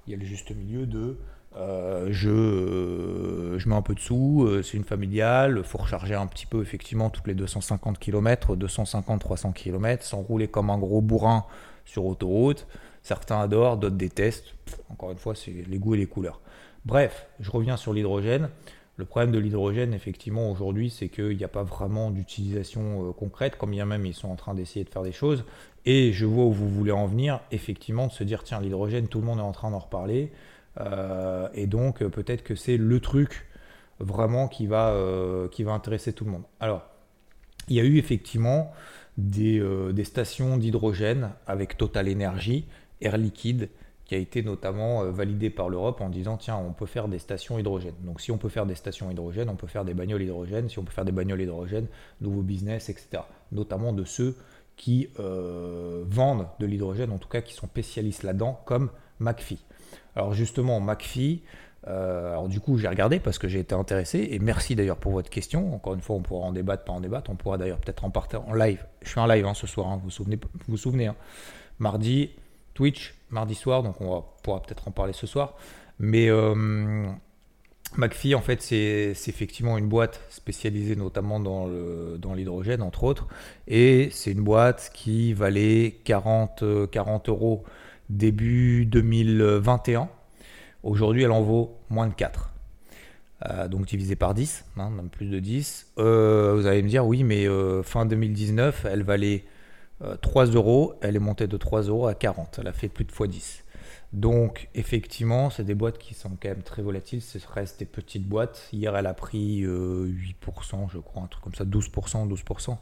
Il 0.08 0.12
y 0.12 0.16
a 0.16 0.18
le 0.18 0.26
juste 0.26 0.56
milieu 0.56 0.86
de 0.86 1.18
je, 1.56 3.56
je 3.58 3.70
mets 3.70 3.76
un 3.76 3.82
peu 3.82 3.96
de 3.96 4.00
sous, 4.00 4.48
c'est 4.64 4.78
une 4.78 4.84
familiale, 4.84 5.56
il 5.58 5.64
faut 5.64 5.80
recharger 5.80 6.14
un 6.14 6.28
petit 6.28 6.46
peu 6.46 6.62
effectivement 6.62 7.10
toutes 7.10 7.28
les 7.28 7.34
250 7.34 8.00
km, 8.00 8.56
250-300 8.56 9.54
km, 9.54 10.04
sans 10.04 10.22
rouler 10.22 10.48
comme 10.48 10.70
un 10.70 10.78
gros 10.78 11.02
bourrin 11.02 11.46
sur 11.86 12.06
autoroute. 12.06 12.68
Certains 13.02 13.42
adorent, 13.42 13.78
d'autres 13.78 13.96
détestent. 13.96 14.54
Encore 14.90 15.12
une 15.12 15.18
fois, 15.18 15.36
c'est 15.36 15.66
les 15.68 15.80
goûts 15.80 15.96
et 15.96 15.98
les 15.98 16.06
couleurs. 16.06 16.40
Bref, 16.86 17.28
je 17.40 17.50
reviens 17.50 17.78
sur 17.78 17.94
l'hydrogène. 17.94 18.50
Le 19.00 19.06
problème 19.06 19.32
de 19.32 19.40
l'hydrogène, 19.40 19.94
effectivement, 19.94 20.52
aujourd'hui, 20.52 20.90
c'est 20.90 21.08
qu'il 21.08 21.38
n'y 21.38 21.46
a 21.46 21.48
pas 21.48 21.64
vraiment 21.64 22.12
d'utilisation 22.12 23.08
euh, 23.08 23.12
concrète, 23.14 23.58
comme 23.58 23.72
bien 23.72 23.86
même 23.86 24.06
ils 24.06 24.14
sont 24.14 24.28
en 24.28 24.36
train 24.36 24.54
d'essayer 24.54 24.84
de 24.84 24.90
faire 24.90 25.04
des 25.04 25.14
choses. 25.14 25.46
Et 25.86 26.12
je 26.12 26.26
vois 26.26 26.44
où 26.44 26.52
vous 26.52 26.68
voulez 26.68 26.92
en 26.92 27.06
venir, 27.08 27.40
effectivement, 27.54 28.08
de 28.08 28.12
se 28.12 28.26
dire, 28.26 28.44
tiens, 28.44 28.60
l'hydrogène, 28.60 29.08
tout 29.08 29.22
le 29.22 29.26
monde 29.26 29.40
est 29.40 29.42
en 29.42 29.54
train 29.54 29.72
d'en 29.72 29.80
reparler. 29.80 30.34
Euh, 30.82 31.48
et 31.54 31.66
donc, 31.66 32.02
euh, 32.02 32.10
peut-être 32.10 32.44
que 32.44 32.56
c'est 32.56 32.76
le 32.76 33.00
truc 33.00 33.48
vraiment 34.02 34.50
qui 34.50 34.68
va, 34.68 34.94
intéresser 35.68 36.12
tout 36.12 36.26
le 36.26 36.32
monde. 36.32 36.44
Alors, 36.60 36.86
il 37.70 37.78
y 37.78 37.80
a 37.80 37.86
eu 37.86 38.00
effectivement 38.00 38.74
des, 39.18 39.64
des 39.94 40.04
stations 40.04 40.58
d'hydrogène 40.58 41.30
avec 41.48 41.78
Total 41.78 42.10
Energy, 42.12 42.66
Air 43.00 43.18
Liquide, 43.18 43.70
qui 44.10 44.16
a 44.16 44.18
été 44.18 44.42
notamment 44.42 45.04
euh, 45.04 45.12
validé 45.12 45.52
par 45.52 45.70
l'Europe 45.70 46.02
en 46.02 46.10
disant 46.10 46.36
tiens, 46.36 46.58
on 46.58 46.74
peut 46.74 46.88
faire 46.88 47.08
des 47.08 47.20
stations 47.20 47.60
hydrogène. 47.60 47.94
Donc 48.04 48.22
si 48.22 48.32
on 48.32 48.40
peut 48.40 48.50
faire 48.50 48.66
des 48.66 48.74
stations 48.74 49.12
hydrogène, 49.12 49.50
on 49.50 49.56
peut 49.56 49.68
faire 49.68 49.86
des 49.86 49.94
bagnoles 49.94 50.24
hydrogène. 50.24 50.68
Si 50.68 50.80
on 50.80 50.84
peut 50.84 50.92
faire 50.92 51.06
des 51.06 51.12
bagnoles 51.12 51.42
hydrogène, 51.42 51.86
nouveaux 52.20 52.42
business, 52.42 52.90
etc. 52.90 53.22
Notamment 53.52 53.94
de 53.94 54.04
ceux 54.06 54.36
qui 54.78 55.10
euh, 55.20 56.04
vendent 56.08 56.48
de 56.60 56.66
l'hydrogène, 56.66 57.12
en 57.12 57.20
tout 57.20 57.30
cas 57.30 57.42
qui 57.42 57.54
sont 57.54 57.68
spécialistes 57.68 58.24
là-dedans, 58.24 58.60
comme 58.66 58.90
McPhee. 59.20 59.64
Alors 60.16 60.34
justement, 60.34 60.80
McPhee, 60.80 61.44
euh, 61.88 62.32
alors 62.32 62.48
du 62.48 62.60
coup 62.60 62.80
j'ai 62.80 62.88
regardé 62.88 63.20
parce 63.20 63.38
que 63.38 63.48
j'ai 63.48 63.60
été 63.60 63.76
intéressé, 63.76 64.30
et 64.32 64.40
merci 64.40 64.74
d'ailleurs 64.76 64.98
pour 64.98 65.12
votre 65.12 65.30
question. 65.30 65.76
Encore 65.76 65.94
une 65.94 66.02
fois, 66.02 66.16
on 66.16 66.24
pourra 66.24 66.48
en 66.48 66.52
débattre, 66.52 66.84
pas 66.84 66.94
en 66.94 67.00
débattre, 67.00 67.30
on 67.30 67.36
pourra 67.36 67.60
d'ailleurs 67.60 67.78
peut-être 67.78 68.04
en 68.04 68.10
partir 68.10 68.44
en 68.48 68.56
live. 68.56 68.84
Je 69.04 69.10
suis 69.10 69.20
en 69.20 69.28
live 69.28 69.46
hein, 69.46 69.54
ce 69.54 69.68
soir, 69.68 69.88
hein, 69.88 69.98
vous 69.98 70.06
vous 70.06 70.10
souvenez, 70.10 70.40
vous 70.68 70.78
souvenez 70.78 71.06
hein. 71.06 71.16
mardi, 71.78 72.32
Twitch, 72.74 73.19
mardi 73.32 73.56
soir, 73.56 73.84
donc 73.84 74.02
on 74.02 74.24
pourra 74.44 74.62
peut-être 74.62 74.88
en 74.88 74.92
parler 74.92 75.14
ce 75.14 75.28
soir. 75.28 75.56
Mais 76.00 76.30
euh, 76.30 77.06
McPhee, 77.98 78.36
en 78.36 78.42
fait, 78.42 78.62
c'est 78.62 79.12
effectivement 79.28 79.78
une 79.78 79.88
boîte 79.88 80.22
spécialisée 80.30 80.96
notamment 80.96 81.40
dans 81.40 81.68
l'hydrogène, 82.36 82.82
entre 82.82 83.04
autres. 83.04 83.28
Et 83.68 84.10
c'est 84.12 84.32
une 84.32 84.44
boîte 84.44 84.92
qui 84.94 85.34
valait 85.34 86.00
40, 86.06 86.64
40 86.90 87.30
euros 87.30 87.64
début 88.10 88.86
2021. 88.86 90.10
Aujourd'hui, 90.84 91.24
elle 91.24 91.32
en 91.32 91.42
vaut 91.42 91.76
moins 91.90 92.08
de 92.08 92.14
4. 92.14 92.50
Euh, 93.50 93.68
donc 93.70 93.86
divisé 93.86 94.18
par 94.18 94.34
10, 94.34 94.66
hein, 94.78 94.90
même 94.90 95.10
plus 95.10 95.28
de 95.28 95.40
10. 95.40 95.94
Euh, 95.98 96.54
vous 96.56 96.68
allez 96.68 96.82
me 96.82 96.90
dire, 96.90 97.06
oui, 97.06 97.24
mais 97.24 97.48
fin 97.84 98.06
2019, 98.06 98.86
elle 98.90 99.04
valait 99.04 99.44
3 100.22 100.50
euh, 100.50 100.54
euros, 100.54 100.96
elle 101.02 101.16
est 101.16 101.20
montée 101.20 101.48
de 101.48 101.58
3 101.58 101.84
euros 101.84 102.08
à 102.08 102.14
40. 102.14 102.60
Elle 102.60 102.68
a 102.68 102.74
fait 102.74 102.90
plus 102.90 103.06
de 103.06 103.12
x10. 103.12 103.64
Donc, 104.12 104.70
effectivement, 104.74 105.50
c'est 105.50 105.64
des 105.64 105.76
boîtes 105.76 106.00
qui 106.00 106.14
sont 106.14 106.30
quand 106.42 106.50
même 106.50 106.64
très 106.64 106.82
volatiles. 106.82 107.22
Ce 107.22 107.38
reste 107.54 107.80
des 107.80 107.86
petites 107.86 108.28
boîtes. 108.28 108.68
Hier, 108.74 108.96
elle 108.96 109.06
a 109.06 109.14
pris 109.14 109.62
8%, 109.62 109.66
euh, 109.68 110.88
je 110.92 110.98
crois, 110.98 111.24
un 111.24 111.28
truc 111.28 111.44
comme 111.44 111.56
ça, 111.56 111.66
12%, 111.66 112.28
12%. 112.28 112.78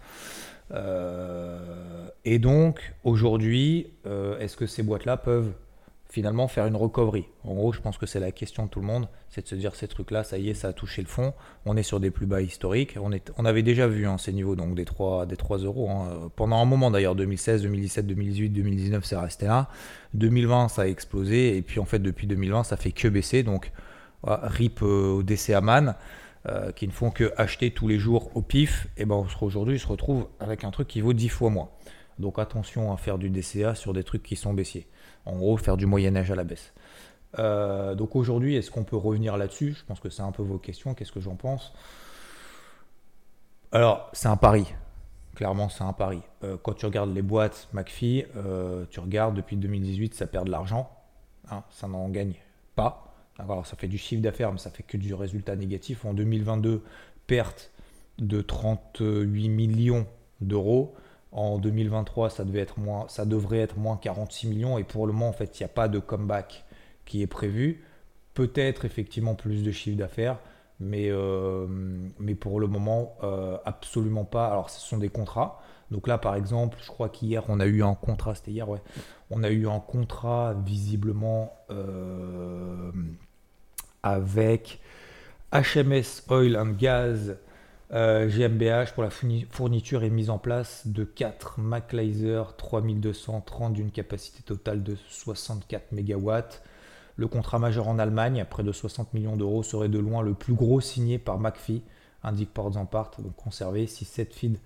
Euh, 0.72 2.08
et 2.24 2.40
donc, 2.40 2.94
aujourd'hui, 3.04 3.92
est-ce 4.40 4.56
que 4.56 4.68
ces 4.68 4.84
boîtes-là 4.84 5.18
peuvent 5.18 5.54
finalement 6.10 6.48
faire 6.48 6.66
une 6.66 6.76
recovery. 6.76 7.26
En 7.44 7.54
gros, 7.54 7.74
je 7.74 7.82
pense 7.82 7.98
que 7.98 8.06
c'est 8.06 8.20
la 8.20 8.32
question 8.32 8.66
de 8.66 8.70
tout 8.70 8.80
le 8.80 8.86
monde, 8.86 9.10
c'est 9.30 9.42
de 9.42 9.48
se 9.48 9.56
dire 9.56 9.76
ces 9.76 9.88
trucs-là, 9.88 10.24
ça 10.24 10.38
y 10.38 10.50
est, 10.50 10.54
ça 10.54 10.70
a 10.70 10.74
touché 10.74 11.02
le 11.02 11.08
fond, 11.08 11.34
on 11.66 11.76
est 11.76 11.84
sur 11.84 12.00
des 12.00 12.12
plus 12.12 12.26
bas 12.26 12.42
historiques, 12.42 12.96
on, 13.00 13.12
est, 13.12 13.32
on 13.38 13.46
avait 13.46 13.64
déjà 13.64 13.88
vu 13.88 14.08
hein, 14.08 14.18
ces 14.18 14.32
niveaux, 14.32 14.56
donc 14.56 14.76
des 14.76 14.86
3, 14.86 15.26
des 15.26 15.36
3 15.36 15.60
euros. 15.60 15.90
Hein. 15.90 16.30
Pendant 16.36 16.58
un 16.58 16.66
moment 16.66 16.92
d'ailleurs, 16.92 17.16
2016, 17.16 17.64
2017, 17.64 18.08
2018, 18.08 18.50
2019, 18.50 19.04
c'est 19.06 19.18
resté 19.18 19.48
là. 19.48 19.70
2020, 20.14 20.70
ça 20.70 20.84
a 20.84 20.88
explosé, 20.88 21.58
et 21.58 21.62
puis 21.62 21.80
en 21.80 21.86
fait, 21.86 22.00
depuis 22.00 22.28
2020, 22.28 22.64
ça 22.64 22.78
fait 22.78 22.92
que 22.92 23.08
baisser, 23.08 23.44
donc 23.44 23.72
RIP 24.24 24.82
euh, 24.82 25.18
au 25.18 25.24
DCA 25.24 25.62
Man. 25.62 25.96
Euh, 26.48 26.72
qui 26.72 26.88
ne 26.88 26.94
font 26.94 27.12
que 27.12 27.34
acheter 27.36 27.72
tous 27.72 27.90
les 27.90 28.00
jours 28.00 28.32
au 28.36 28.42
pif, 28.42 28.88
et 28.96 29.04
ben 29.04 29.26
aujourd'hui, 29.42 29.80
se 29.80 29.88
retrouvent 29.88 30.30
avec 30.40 30.64
un 30.64 30.72
truc 30.72 30.88
qui 30.88 31.02
vaut 31.02 31.12
10 31.12 31.28
fois 31.28 31.50
moins. 31.50 31.70
Donc 32.20 32.40
attention 32.40 32.94
à 32.94 32.98
faire 32.98 33.18
du 33.18 33.30
DCA 33.30 33.76
sur 33.76 33.92
des 33.92 34.04
trucs 34.04 34.24
qui 34.24 34.38
sont 34.38 34.54
baissiers. 34.54 34.88
En 35.28 35.36
gros, 35.36 35.58
faire 35.58 35.76
du 35.76 35.86
Moyen-Âge 35.86 36.32
à 36.32 36.36
la 36.36 36.46
baisse. 36.46 36.74
Euh, 37.38 37.96
donc 37.96 38.16
aujourd'hui, 38.16 38.56
est-ce 38.56 38.72
qu'on 38.72 38.86
peut 38.86 38.96
revenir 38.96 39.36
là-dessus? 39.36 39.76
Je 39.78 39.84
pense 39.84 40.00
que 40.00 40.10
c'est 40.10 40.22
un 40.22 40.32
peu 40.32 40.42
vos 40.42 40.58
questions. 40.58 40.94
Qu'est-ce 40.94 41.12
que 41.12 41.20
j'en 41.20 41.36
pense? 41.36 41.74
Alors, 43.74 44.10
c'est 44.14 44.30
un 44.30 44.38
pari. 44.38 44.74
Clairement, 45.36 45.68
c'est 45.68 45.84
un 45.84 45.92
pari. 45.92 46.22
Euh, 46.44 46.56
quand 46.64 46.74
tu 46.74 46.86
regardes 46.86 47.14
les 47.14 47.22
boîtes 47.22 47.68
McPhee, 47.74 48.26
euh, 48.38 48.86
tu 48.90 49.02
regardes 49.02 49.36
depuis 49.36 49.58
2018, 49.58 50.16
ça 50.16 50.28
perd 50.28 50.46
de 50.46 50.52
l'argent. 50.52 50.90
Hein, 51.52 51.64
ça 51.70 51.90
n'en 51.90 52.08
gagne 52.08 52.36
pas. 52.76 53.14
Alors, 53.38 53.68
ça 53.68 53.76
fait 53.76 53.90
du 53.90 53.98
chiffre 53.98 54.22
d'affaires, 54.22 54.54
mais 54.54 54.58
ça 54.58 54.72
fait 54.72 54.84
que 54.84 54.98
du 54.98 55.14
résultat 55.14 55.58
négatif. 55.58 56.06
En 56.06 56.14
2022, 56.14 56.84
perte 57.28 57.72
de 58.18 58.42
38 58.42 59.50
millions 59.50 60.08
d'euros. 60.40 60.96
En 61.32 61.58
2023, 61.58 62.30
ça, 62.30 62.46
devait 62.46 62.62
être 62.62 62.80
moins, 62.80 63.08
ça 63.10 63.26
devrait 63.26 63.60
être 63.60 63.78
moins 63.78 63.98
46 63.98 64.48
millions. 64.48 64.78
Et 64.78 64.84
pour 64.84 65.08
le 65.08 65.14
moment, 65.14 65.30
en 65.30 65.34
fait, 65.34 65.60
il 65.60 65.64
n'y 65.64 65.66
a 65.66 65.70
pas 65.70 65.88
de 65.88 66.00
comeback 66.00 66.66
qui 67.06 67.22
est 67.22 67.28
prévu. 67.28 67.84
Peut-être 68.34 68.86
effectivement 68.86 69.36
plus 69.36 69.64
de 69.64 69.72
chiffre 69.72 69.98
d'affaires, 69.98 70.40
mais, 70.80 71.10
euh, 71.10 71.66
mais 72.20 72.36
pour 72.36 72.60
le 72.60 72.68
moment, 72.68 73.18
euh, 73.24 73.58
absolument 73.66 74.26
pas. 74.26 74.48
Alors, 74.48 74.70
ce 74.70 74.80
sont 74.80 74.98
des 74.98 75.10
contrats. 75.10 75.60
Donc 75.92 76.08
là, 76.08 76.18
par 76.18 76.36
exemple, 76.36 76.78
je 76.82 76.88
crois 76.88 77.10
qu'hier, 77.10 77.44
on 77.48 77.60
a 77.60 77.66
eu 77.66 77.84
un 77.84 77.96
contrat, 77.96 78.36
c'était 78.36 78.52
hier, 78.52 78.70
ouais. 78.70 78.82
On 79.30 79.44
a 79.44 79.50
eu 79.50 79.68
un 79.68 79.80
contrat 79.80 80.54
visiblement 80.66 81.54
euh, 81.70 82.92
avec 84.04 84.80
HMS 85.54 86.24
Oil 86.30 86.58
and 86.58 86.74
Gas 86.78 87.36
GmbH 87.90 87.94
euh, 87.94 88.86
pour 88.94 89.04
la 89.04 89.10
fourniture 89.10 90.04
et 90.04 90.10
mise 90.10 90.30
en 90.30 90.38
place 90.38 90.88
de 90.88 91.04
4 91.06 91.60
MacLaser 91.60 92.44
3230 92.58 93.74
d'une 93.74 93.92
capacité 93.92 94.44
totale 94.44 94.84
de 94.84 94.98
64 95.10 95.94
MW. 95.94 96.32
Le 97.16 97.28
contrat 97.28 97.60
majeur 97.60 97.88
en 97.88 97.98
Allemagne, 97.98 98.42
à 98.42 98.46
près 98.46 98.64
de 98.64 98.72
60 98.72 99.14
millions 99.14 99.38
d'euros, 99.38 99.64
serait 99.64 99.90
de 99.90 100.00
loin 100.00 100.22
le 100.22 100.34
plus 100.34 100.54
gros 100.54 100.82
signé 100.82 101.18
par 101.18 101.40
McPhee, 101.40 101.82
indique 102.24 102.54
Ports 102.54 102.78
en 102.78 102.86
Part, 102.86 103.12
donc 103.20 103.36
conservé. 103.36 103.88
Si 103.88 104.06
cette 104.06 104.34
feed 104.34 104.60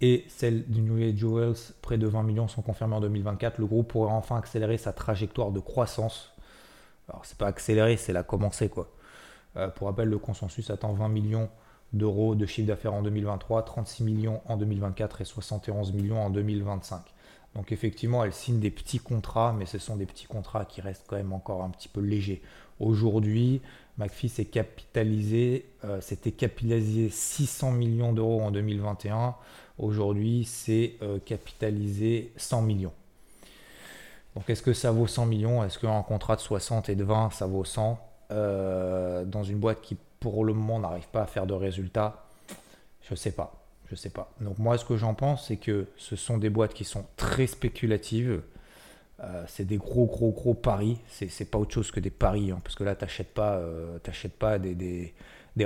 et 0.00 0.24
celle 0.28 0.64
du 0.66 0.80
New 0.80 1.16
Jewels, 1.16 1.54
près 1.82 1.98
de 1.98 2.06
20 2.06 2.22
millions, 2.22 2.48
sont 2.48 2.62
confirmées 2.62 2.96
en 2.96 3.00
2024, 3.00 3.58
le 3.58 3.66
groupe 3.66 3.88
pourrait 3.88 4.12
enfin 4.12 4.36
accélérer 4.36 4.78
sa 4.78 4.92
trajectoire 4.92 5.52
de 5.52 5.60
croissance. 5.60 6.32
Alors, 7.08 7.24
c'est 7.26 7.38
pas 7.38 7.46
accélérer, 7.46 7.96
c'est 7.96 8.14
la 8.14 8.22
commencer 8.22 8.70
quoi. 8.70 8.90
Euh, 9.56 9.68
pour 9.68 9.86
rappel, 9.86 10.08
le 10.08 10.18
consensus 10.18 10.70
attend 10.70 10.94
20 10.94 11.08
millions 11.10 11.48
d'euros 11.94 12.34
de 12.34 12.46
chiffre 12.46 12.68
d'affaires 12.68 12.94
en 12.94 13.02
2023, 13.02 13.62
36 13.62 14.04
millions 14.04 14.40
en 14.46 14.56
2024 14.56 15.20
et 15.20 15.24
71 15.24 15.92
millions 15.92 16.20
en 16.20 16.30
2025. 16.30 17.02
Donc 17.54 17.70
effectivement, 17.70 18.24
elle 18.24 18.32
signe 18.32 18.58
des 18.58 18.70
petits 18.70 18.98
contrats, 18.98 19.54
mais 19.56 19.66
ce 19.66 19.78
sont 19.78 19.96
des 19.96 20.06
petits 20.06 20.26
contrats 20.26 20.64
qui 20.64 20.80
restent 20.80 21.04
quand 21.06 21.16
même 21.16 21.32
encore 21.32 21.62
un 21.62 21.70
petit 21.70 21.88
peu 21.88 22.00
légers. 22.00 22.42
Aujourd'hui, 22.80 23.60
McPhee 23.98 24.28
s'est 24.28 24.44
capitalisé, 24.44 25.66
euh, 25.84 26.00
c'était 26.00 26.32
capitalisé 26.32 27.08
600 27.08 27.70
millions 27.70 28.12
d'euros 28.12 28.42
en 28.42 28.50
2021. 28.50 29.36
Aujourd'hui, 29.78 30.44
c'est 30.44 30.94
euh, 31.02 31.20
capitalisé 31.20 32.32
100 32.36 32.62
millions. 32.62 32.92
Donc 34.34 34.50
est-ce 34.50 34.62
que 34.62 34.72
ça 34.72 34.90
vaut 34.90 35.06
100 35.06 35.26
millions? 35.26 35.62
Est-ce 35.62 35.78
qu'un 35.78 36.02
contrat 36.02 36.34
de 36.34 36.40
60 36.40 36.88
et 36.88 36.96
de 36.96 37.04
20, 37.04 37.30
ça 37.30 37.46
vaut 37.46 37.64
100 37.64 37.98
euh, 38.32 39.24
Dans 39.24 39.44
une 39.44 39.58
boîte 39.58 39.80
qui 39.80 39.96
pour 40.30 40.42
le 40.46 40.54
moment 40.54 40.80
n'arrive 40.80 41.06
pas 41.08 41.20
à 41.20 41.26
faire 41.26 41.46
de 41.46 41.52
résultats, 41.52 42.24
je 43.02 43.14
sais 43.14 43.32
pas. 43.32 43.60
Je 43.90 43.94
sais 43.94 44.08
pas. 44.08 44.32
Donc 44.40 44.58
moi 44.58 44.78
ce 44.78 44.84
que 44.86 44.96
j'en 44.96 45.12
pense 45.12 45.48
c'est 45.48 45.58
que 45.58 45.86
ce 45.98 46.16
sont 46.16 46.38
des 46.38 46.48
boîtes 46.48 46.72
qui 46.72 46.84
sont 46.84 47.04
très 47.16 47.46
spéculatives. 47.46 48.40
Euh, 49.20 49.44
c'est 49.46 49.66
des 49.66 49.76
gros 49.76 50.06
gros 50.06 50.30
gros 50.32 50.54
paris. 50.54 50.96
C'est 51.10 51.50
pas 51.50 51.58
autre 51.58 51.74
chose 51.74 51.90
que 51.90 52.00
des 52.00 52.08
paris. 52.08 52.50
Hein, 52.50 52.60
parce 52.64 52.74
que 52.74 52.84
là 52.84 52.94
t'achètes 52.94 53.34
pas, 53.34 53.56
euh, 53.56 53.98
pas 54.38 54.58
des, 54.58 55.12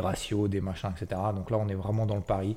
ratios, 0.00 0.50
des 0.50 0.60
machins, 0.60 0.90
etc. 0.90 1.20
Donc 1.36 1.52
là 1.52 1.58
on 1.58 1.68
est 1.68 1.76
vraiment 1.76 2.04
dans 2.04 2.16
le 2.16 2.22
pari. 2.22 2.56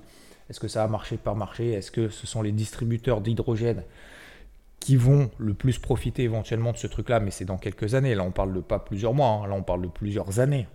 Est-ce 0.50 0.60
que 0.60 0.68
ça 0.68 0.82
va 0.82 0.88
marcher 0.88 1.18
par 1.18 1.36
marché? 1.36 1.74
Est-ce 1.74 1.92
que 1.92 2.10
ce 2.10 2.26
sont 2.26 2.42
les 2.42 2.52
distributeurs 2.52 3.22
d'hydrogène 3.22 3.84
qui 4.80 4.96
vont 4.96 5.30
le 5.38 5.54
plus 5.54 5.78
profiter 5.78 6.24
éventuellement 6.24 6.72
de 6.72 6.78
ce 6.78 6.88
truc-là, 6.88 7.20
mais 7.20 7.30
c'est 7.30 7.46
dans 7.46 7.60
quelques 7.60 7.94
années. 7.94 8.16
Là, 8.16 8.24
on 8.24 8.32
parle 8.32 8.56
de 8.56 8.62
pas 8.62 8.80
plusieurs 8.80 9.14
mois, 9.14 9.28
hein. 9.28 9.48
là, 9.48 9.54
on 9.54 9.62
parle 9.62 9.84
de 9.84 9.88
plusieurs 9.88 10.40
années. 10.40 10.66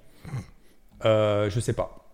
Euh, 1.04 1.50
je 1.50 1.60
sais 1.60 1.72
pas. 1.72 2.04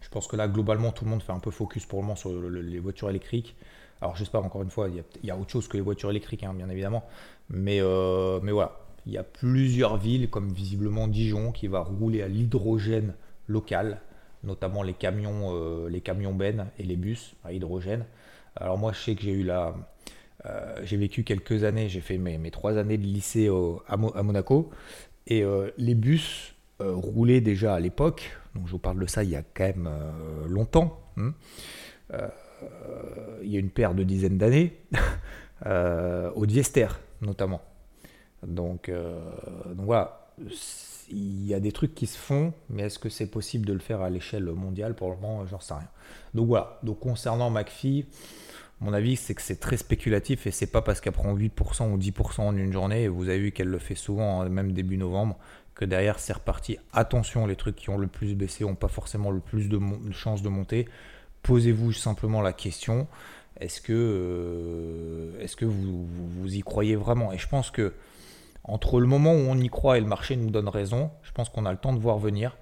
Je 0.00 0.08
pense 0.08 0.26
que 0.26 0.36
là, 0.36 0.48
globalement, 0.48 0.92
tout 0.92 1.04
le 1.04 1.10
monde 1.10 1.22
fait 1.22 1.32
un 1.32 1.38
peu 1.38 1.50
focus 1.50 1.86
pour 1.86 2.00
le 2.00 2.04
moment 2.04 2.16
sur 2.16 2.30
les 2.32 2.78
voitures 2.78 3.10
électriques. 3.10 3.56
Alors, 4.00 4.16
j'espère 4.16 4.44
encore 4.44 4.62
une 4.62 4.70
fois, 4.70 4.88
il 4.88 5.04
y, 5.24 5.30
a 5.30 5.36
autre 5.36 5.50
chose 5.50 5.68
que 5.68 5.76
les 5.76 5.82
voitures 5.82 6.10
électriques, 6.10 6.42
hein, 6.42 6.54
bien 6.54 6.68
évidemment. 6.70 7.04
Mais, 7.50 7.80
euh, 7.80 8.40
mais 8.42 8.52
voilà, 8.52 8.78
Il 9.06 9.12
y 9.12 9.18
a 9.18 9.22
plusieurs 9.22 9.96
villes, 9.96 10.28
comme 10.30 10.52
visiblement 10.52 11.06
Dijon, 11.08 11.52
qui 11.52 11.68
va 11.68 11.80
rouler 11.80 12.22
à 12.22 12.28
l'hydrogène 12.28 13.14
local, 13.46 14.00
notamment 14.44 14.82
les 14.82 14.94
camions, 14.94 15.54
euh, 15.54 15.88
les 15.88 16.00
camions 16.00 16.34
bennes 16.34 16.68
et 16.78 16.82
les 16.82 16.96
bus 16.96 17.34
à 17.44 17.52
hydrogène. 17.52 18.04
Alors 18.56 18.78
moi, 18.78 18.92
je 18.92 18.98
sais 18.98 19.14
que 19.14 19.22
j'ai 19.22 19.32
eu 19.32 19.42
la, 19.42 19.74
euh, 20.46 20.80
j'ai 20.84 20.96
vécu 20.96 21.24
quelques 21.24 21.64
années, 21.64 21.88
j'ai 21.88 22.00
fait 22.00 22.18
mes, 22.18 22.50
trois 22.50 22.78
années 22.78 22.98
de 22.98 23.04
lycée 23.04 23.50
à, 23.88 23.96
Monaco, 23.96 24.70
et 25.26 25.42
euh, 25.42 25.70
les 25.76 25.94
bus 25.94 26.54
roulaient 26.80 27.40
déjà 27.40 27.74
à 27.74 27.80
l'époque. 27.80 28.30
Donc 28.54 28.66
je 28.66 28.72
vous 28.72 28.78
parle 28.78 28.98
de 28.98 29.06
ça 29.06 29.22
il 29.22 29.30
y 29.30 29.36
a 29.36 29.42
quand 29.42 29.64
même 29.64 29.88
longtemps. 30.48 31.00
Hein. 31.16 31.34
il 33.42 33.50
y 33.50 33.56
a 33.56 33.58
une 33.58 33.70
paire 33.70 33.94
de 33.94 34.02
dizaines 34.02 34.38
d'années, 34.38 34.78
au 35.66 36.46
Diester 36.46 36.88
notamment. 37.20 37.60
Donc, 38.46 38.88
euh, 38.88 39.18
voilà, 39.76 40.32
il 41.10 41.46
y 41.46 41.54
a 41.54 41.60
des 41.60 41.72
trucs 41.72 41.94
qui 41.94 42.06
se 42.06 42.18
font, 42.18 42.52
mais 42.68 42.84
est-ce 42.84 42.98
que 42.98 43.08
c'est 43.08 43.30
possible 43.30 43.66
de 43.66 43.72
le 43.72 43.78
faire 43.78 44.00
à 44.00 44.10
l'échelle 44.10 44.44
mondiale? 44.44 44.94
Pour 44.94 45.10
le 45.10 45.16
moment, 45.16 45.46
j'en 45.46 45.60
sais 45.60 45.74
rien. 45.74 45.88
Donc 46.34 46.46
voilà, 46.46 46.78
donc 46.82 47.00
concernant 47.00 47.50
McPhee, 47.50 48.06
mon 48.80 48.94
avis, 48.94 49.16
c'est 49.16 49.34
que 49.34 49.42
c'est 49.42 49.60
très 49.60 49.76
spéculatif 49.76 50.46
et 50.46 50.50
c'est 50.50 50.66
pas 50.66 50.80
parce 50.80 51.02
qu'elle 51.02 51.12
prend 51.12 51.36
8% 51.36 51.92
ou 51.92 51.98
10% 51.98 52.40
en 52.40 52.56
une 52.56 52.72
journée, 52.72 53.08
vous 53.08 53.28
avez 53.28 53.38
vu 53.38 53.52
qu'elle 53.52 53.68
le 53.68 53.78
fait 53.78 53.94
souvent, 53.94 54.40
hein, 54.40 54.48
même 54.48 54.72
début 54.72 54.96
novembre, 54.96 55.36
derrière 55.84 56.18
c'est 56.18 56.32
reparti. 56.32 56.78
Attention, 56.92 57.46
les 57.46 57.56
trucs 57.56 57.76
qui 57.76 57.90
ont 57.90 57.98
le 57.98 58.06
plus 58.06 58.34
baissé 58.34 58.64
n'ont 58.64 58.74
pas 58.74 58.88
forcément 58.88 59.30
le 59.30 59.40
plus 59.40 59.68
de, 59.68 59.80
chances 60.12 60.42
de 60.42 60.48
monter. 60.48 60.88
Posez-vous 61.42 61.92
simplement 61.92 62.42
la 62.42 62.52
question 62.52 63.06
est-ce 63.60 63.80
que, 63.80 63.92
euh, 63.92 65.40
est-ce 65.40 65.54
que 65.54 65.66
vous, 65.66 66.06
vous, 66.06 66.54
y 66.54 66.60
croyez 66.60 66.96
vraiment? 66.96 67.32
Et 67.32 67.38
je 67.38 67.46
pense 67.46 67.70
que 67.70 67.92
entre 68.64 69.00
le 69.00 69.06
moment 69.06 69.32
où 69.32 69.38
on 69.48 69.58
y 69.58 69.68
croit 69.68 69.98
et 69.98 70.00
le 70.00 70.06
marché 70.06 70.36
nous 70.36 70.50
donne 70.50 70.68
raison, 70.68 71.10
je 71.22 71.32
pense 71.32 71.48
qu'on 71.48 71.66
a 71.66 71.72
le 71.72 71.78
temps 71.78 71.92
de 71.92 71.98
voir 71.98 72.18
venir. 72.18 72.56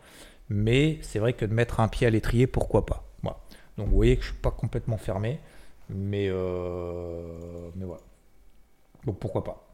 Mais 0.48 0.98
c'est 1.02 1.18
vrai 1.18 1.35
que 1.35 1.44
de 1.44 1.52
mettre 1.52 1.81
un 1.81 1.88
pied 1.88 2.07
à 2.07 2.11
l'étrier, 2.11 2.46
pourquoi 2.46 2.87
pas? 2.87 3.04
Voilà. 3.22 3.38
Donc 3.76 3.88
vous 3.88 3.94
voyez 3.94 4.16
que 4.16 4.22
je 4.22 4.28
ne 4.28 4.33
suis 4.33 4.42
pas 4.42 4.50
complètement 4.50 4.96
fermé. 4.96 5.40
Mais, 5.90 6.28
euh, 6.28 7.70
mais 7.76 7.85
voilà. 7.85 8.02
Donc 9.04 9.18
pourquoi 9.18 9.44
pas? 9.44 9.70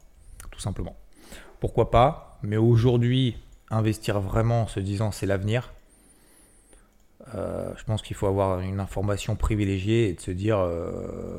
Tout 0.50 0.60
simplement. 0.60 0.96
Pourquoi 1.64 1.90
pas 1.90 2.38
Mais 2.42 2.58
aujourd'hui, 2.58 3.38
investir 3.70 4.20
vraiment 4.20 4.64
en 4.64 4.66
se 4.66 4.80
disant 4.80 5.12
c'est 5.12 5.24
l'avenir, 5.24 5.72
euh, 7.34 7.72
je 7.78 7.84
pense 7.84 8.02
qu'il 8.02 8.14
faut 8.14 8.26
avoir 8.26 8.60
une 8.60 8.80
information 8.80 9.34
privilégiée 9.34 10.10
et 10.10 10.12
de 10.12 10.20
se 10.20 10.30
dire 10.30 10.58
euh, 10.58 11.38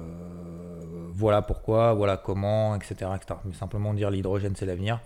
voilà 1.13 1.43
pourquoi, 1.43 1.93
voilà 1.93 2.17
comment, 2.17 2.75
etc., 2.75 3.11
Mais 3.45 3.53
simplement 3.53 3.93
dire 3.93 4.09
l'hydrogène 4.09 4.55
c'est 4.55 4.65
l'avenir, 4.65 4.99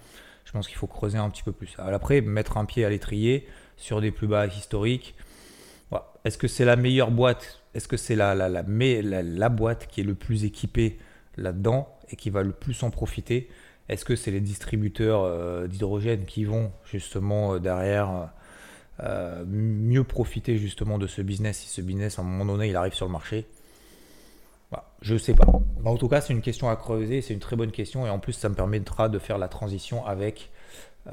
je 0.46 0.54
pense 0.54 0.70
qu'il 0.70 0.78
faut 0.78 0.88
creuser 0.88 1.18
un 1.18 1.30
petit 1.30 1.44
peu 1.44 1.52
plus. 1.52 1.76
après, 1.80 2.22
mettre 2.22 2.56
un 2.56 2.64
pied 2.64 2.86
à 2.86 2.90
l'étrier 2.90 3.46
sur 3.76 4.00
des 4.00 4.12
plus 4.12 4.28
bas 4.28 4.48
historiques. 4.48 5.16
Est-ce 6.24 6.38
que 6.38 6.48
c'est 6.48 6.64
la 6.64 6.78
meilleure 6.78 7.12
boîte? 7.12 7.60
Est-ce 7.74 7.90
que 7.90 7.98
c'est 7.98 8.16
la, 8.16 9.50
boîte 9.50 9.88
qui 9.88 10.00
est 10.00 10.06
le 10.06 10.16
plus 10.16 10.46
équipée 10.46 10.98
là-dedans 11.36 11.90
et 12.10 12.16
qui 12.16 12.30
va 12.30 12.42
le 12.42 12.54
plus 12.54 12.84
en 12.84 12.90
profiter? 12.90 13.50
Est-ce 13.90 14.06
que 14.06 14.16
c'est 14.16 14.32
les 14.32 14.40
distributeurs 14.40 15.24
euh, 15.24 15.68
d'hydrogène 15.68 16.26
qui 16.26 16.46
vont 16.46 16.72
justement 16.86 17.58
derrière 17.58 18.32
euh, 19.02 19.46
mieux 19.48 20.04
profiter 20.04 20.58
justement 20.58 20.98
de 20.98 21.08
ce 21.08 21.22
business 21.22 21.60
si 21.60 21.70
ce 21.70 21.80
business 21.80 22.20
à 22.20 22.22
un 22.22 22.26
moment 22.26 22.46
donné 22.46 22.68
il 22.68 22.76
arrive 22.76 22.94
sur 22.94 23.06
le 23.06 23.12
marché? 23.12 23.46
Bah, 24.72 24.94
Je 25.02 25.18
sais 25.18 25.34
pas. 25.34 25.46
En 25.86 25.96
tout 25.96 26.10
cas, 26.10 26.20
c'est 26.20 26.34
une 26.34 26.42
question 26.42 26.70
à 26.70 26.76
creuser, 26.76 27.22
c'est 27.22 27.34
une 27.34 27.40
très 27.40 27.56
bonne 27.56 27.72
question 27.72 28.06
et 28.06 28.10
en 28.10 28.20
plus 28.20 28.34
ça 28.34 28.50
me 28.50 28.56
permettra 28.56 29.08
de 29.08 29.18
faire 29.18 29.38
la 29.38 29.48
transition 29.48 30.06
avec 30.06 30.52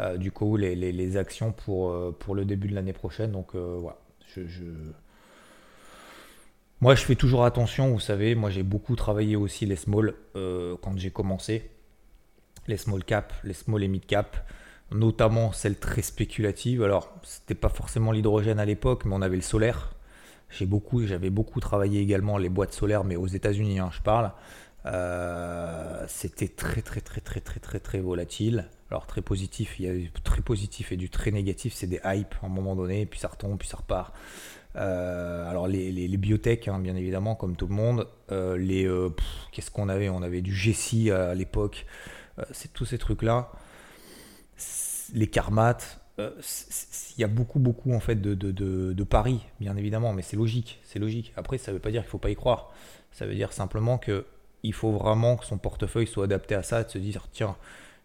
euh, 0.01 0.17
du 0.17 0.33
coup 0.33 0.57
les, 0.57 1.17
actions 1.17 1.53
pour, 1.53 1.91
euh, 1.91 2.15
pour 2.19 2.35
le 2.35 2.45
début 2.45 2.69
de 2.69 2.75
l'année 2.75 2.93
prochaine. 2.93 3.31
Donc 3.31 3.55
voilà, 3.55 3.97
je, 4.35 4.43
Moi 6.81 6.97
je 6.97 7.05
fais 7.05 7.15
toujours 7.15 7.45
attention, 7.45 7.91
vous 7.91 8.01
savez, 8.01 8.35
moi 8.35 8.51
j'ai 8.51 8.65
beaucoup 8.65 8.97
travaillé 8.97 9.37
aussi 9.37 9.65
les 9.65 9.77
small 9.77 10.15
quand 10.35 10.99
j'ai 10.99 11.11
commencé, 11.11 11.71
les 12.69 12.77
small 12.77 13.05
cap, 13.05 13.33
les 13.45 13.55
small 13.55 13.83
et 13.83 13.89
mid 13.89 14.05
cap 14.07 14.37
notamment 14.93 15.53
celle 15.53 15.77
très 15.77 16.03
spéculative. 16.03 16.83
Alors, 16.83 17.13
c'était 17.23 17.55
pas 17.55 17.69
forcément 17.69 18.13
l'hydrogène 18.13 18.59
à 18.59 18.65
l'époque, 18.65 19.05
mais 19.05 19.15
on 19.15 19.23
avait 19.23 19.37
le 19.37 19.43
solaire. 19.43 19.93
J'ai 20.51 20.67
beaucoup, 20.67 21.05
j'avais 21.07 21.31
beaucoup 21.31 21.61
travaillé 21.61 22.01
également 22.01 22.39
les 22.39 22.49
boîtes 22.49 22.73
solaires, 22.73 23.05
mais 23.05 23.17
aux 23.17 23.27
États-Unis, 23.27 23.81
hein, 23.81 23.91
je 23.93 24.01
parle. 24.01 24.33
Euh, 24.87 26.05
c'était 26.07 26.47
très 26.47 26.81
très 26.81 27.01
très 27.01 27.21
très 27.21 27.41
très 27.41 27.59
très 27.59 27.81
très 27.81 27.99
volatile. 27.99 28.69
Alors 28.89 29.07
très 29.07 29.21
positif, 29.21 29.81
il 29.81 29.87
y 29.87 29.89
a 29.89 29.93
du 29.93 30.13
très 30.13 30.43
positif 30.43 30.93
et 30.93 30.97
du 30.97 31.11
très 31.11 31.33
négatif, 31.33 31.73
c'est 31.75 31.89
des 31.89 32.01
hype 32.05 32.37
à 32.41 32.47
un 32.47 32.49
moment 32.49 32.77
donné, 32.77 33.05
puis 33.05 33.19
ça 33.19 33.27
retombe, 33.27 33.59
puis 33.59 33.67
ça 33.67 33.79
repart. 33.79 34.15
Euh, 34.77 35.51
alors 35.51 35.67
les, 35.67 35.91
les, 35.91 36.17
biotech, 36.17 36.69
hein, 36.69 36.79
bien 36.79 36.95
évidemment, 36.95 37.35
comme 37.35 37.57
tout 37.57 37.67
le 37.67 37.75
monde. 37.75 38.07
Euh, 38.31 38.57
les 38.57 38.89
qu'est-ce 39.51 39.73
qu'on 39.73 39.89
avait? 39.89 40.09
On 40.09 40.23
avait 40.23 40.43
du 40.43 40.55
GC 40.55 41.11
à 41.11 41.35
l'époque. 41.35 41.87
C'est 42.53 42.73
tous 42.73 42.85
ces 42.85 42.99
trucs 42.99 43.23
là 43.23 43.51
les 45.15 45.29
karmates, 45.29 46.01
euh, 46.19 46.31
il 47.17 47.21
y 47.21 47.25
a 47.25 47.29
beaucoup, 47.29 47.59
beaucoup 47.59 47.93
en 47.93 48.01
fait 48.01 48.21
de, 48.21 48.35
de, 48.35 49.05
paris, 49.05 49.41
bien 49.61 49.77
évidemment, 49.77 50.13
mais 50.13 50.23
c'est 50.23 50.37
logique, 50.37 50.81
c'est 50.85 50.99
logique. 50.99 51.33
Après, 51.37 51.59
ça 51.59 51.71
ne 51.71 51.77
veut 51.77 51.81
pas 51.81 51.91
dire 51.91 52.03
qu'il 52.03 52.09
ne 52.09 52.13
faut 52.13 52.19
pas 52.19 52.31
y 52.31 52.37
croire. 52.37 52.73
Ça 53.13 53.27
veut 53.27 53.35
dire 53.35 53.53
simplement 53.53 53.99
que 53.99 54.27
il 54.63 54.73
faut 54.73 54.93
vraiment 54.93 55.37
que 55.37 55.45
son 55.45 55.59
portefeuille 55.59 56.07
soit 56.07 56.25
adapté 56.25 56.55
à 56.55 56.63
ça, 56.63 56.83
de 56.83 56.91
se 56.91 56.99
dire 56.99 57.29
tiens, 57.31 57.57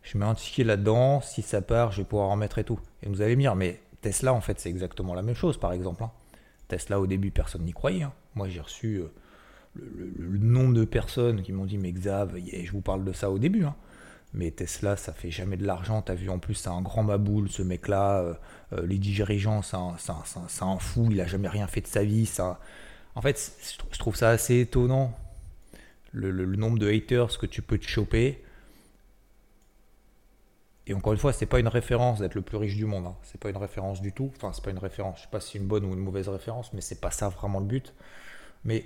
je 0.03 0.17
mets 0.17 0.25
un 0.25 0.35
ticket 0.35 0.63
là-dedans, 0.63 1.21
si 1.21 1.41
ça 1.41 1.61
part, 1.61 1.91
je 1.91 2.01
vais 2.01 2.03
pouvoir 2.03 2.29
en 2.29 2.35
mettre 2.35 2.59
et 2.59 2.63
tout. 2.63 2.79
Et 3.03 3.09
vous 3.09 3.21
allez 3.21 3.35
me 3.35 3.41
dire, 3.41 3.55
mais 3.55 3.79
Tesla, 4.01 4.33
en 4.33 4.41
fait, 4.41 4.59
c'est 4.59 4.69
exactement 4.69 5.13
la 5.13 5.21
même 5.21 5.35
chose, 5.35 5.57
par 5.57 5.73
exemple. 5.73 6.03
Hein. 6.03 6.11
Tesla, 6.67 6.99
au 6.99 7.07
début, 7.07 7.31
personne 7.31 7.63
n'y 7.63 7.73
croyait. 7.73 8.03
Hein. 8.03 8.13
Moi, 8.35 8.47
j'ai 8.47 8.61
reçu 8.61 8.97
euh, 8.97 9.11
le, 9.75 10.37
nombre 10.37 10.73
de 10.73 10.85
personnes 10.85 11.41
qui 11.41 11.51
m'ont 11.51 11.65
dit, 11.65 11.77
mais 11.77 11.91
Xav, 11.91 12.35
je 12.37 12.71
vous 12.71 12.81
parle 12.81 13.03
de 13.03 13.13
ça 13.13 13.31
au 13.31 13.39
début. 13.39 13.63
Hein. 13.63 13.75
Mais 14.33 14.51
Tesla, 14.51 14.95
ça 14.95 15.11
fait 15.11 15.31
jamais 15.31 15.57
de 15.57 15.65
l'argent. 15.65 16.01
T'as 16.01 16.13
vu, 16.13 16.29
en 16.29 16.39
plus, 16.39 16.53
c'est 16.53 16.69
un 16.69 16.81
grand 16.81 17.03
maboule, 17.03 17.49
ce 17.49 17.61
mec-là. 17.63 18.21
Euh, 18.21 18.33
euh, 18.73 18.87
les 18.87 18.97
dirigeants, 18.97 19.61
ça, 19.61 19.77
en 20.61 20.79
fout. 20.79 21.07
Il 21.11 21.19
a 21.19 21.27
jamais 21.27 21.49
rien 21.49 21.67
fait 21.67 21.81
de 21.81 21.87
sa 21.87 22.03
vie. 22.03 22.25
Ça... 22.25 22.59
En 23.15 23.21
fait, 23.21 23.51
je 23.91 23.99
trouve 23.99 24.15
ça 24.15 24.29
assez 24.29 24.61
étonnant. 24.61 25.13
Le, 26.13 26.31
nombre 26.55 26.79
de 26.79 26.89
haters 26.89 27.37
que 27.37 27.45
tu 27.45 27.61
peux 27.61 27.77
te 27.77 27.87
choper. 27.87 28.41
Et 30.87 30.93
encore 30.93 31.13
une 31.13 31.19
fois, 31.19 31.33
c'est 31.33 31.45
pas 31.45 31.59
une 31.59 31.67
référence 31.67 32.19
d'être 32.19 32.35
le 32.35 32.41
plus 32.41 32.57
riche 32.57 32.75
du 32.75 32.85
monde. 32.85 33.05
Hein. 33.07 33.15
C'est 33.23 33.39
pas 33.39 33.49
une 33.49 33.57
référence 33.57 34.01
du 34.01 34.13
tout. 34.13 34.31
Enfin, 34.37 34.51
c'est 34.53 34.63
pas 34.63 34.71
une 34.71 34.79
référence. 34.79 35.17
Je 35.17 35.23
sais 35.23 35.29
pas 35.29 35.41
si 35.41 35.53
c'est 35.53 35.57
une 35.57 35.67
bonne 35.67 35.85
ou 35.85 35.93
une 35.93 35.99
mauvaise 35.99 36.29
référence, 36.29 36.73
mais 36.73 36.81
c'est 36.81 36.99
pas 36.99 37.11
ça 37.11 37.29
vraiment 37.29 37.59
le 37.59 37.65
but. 37.65 37.93
Mais 38.63 38.85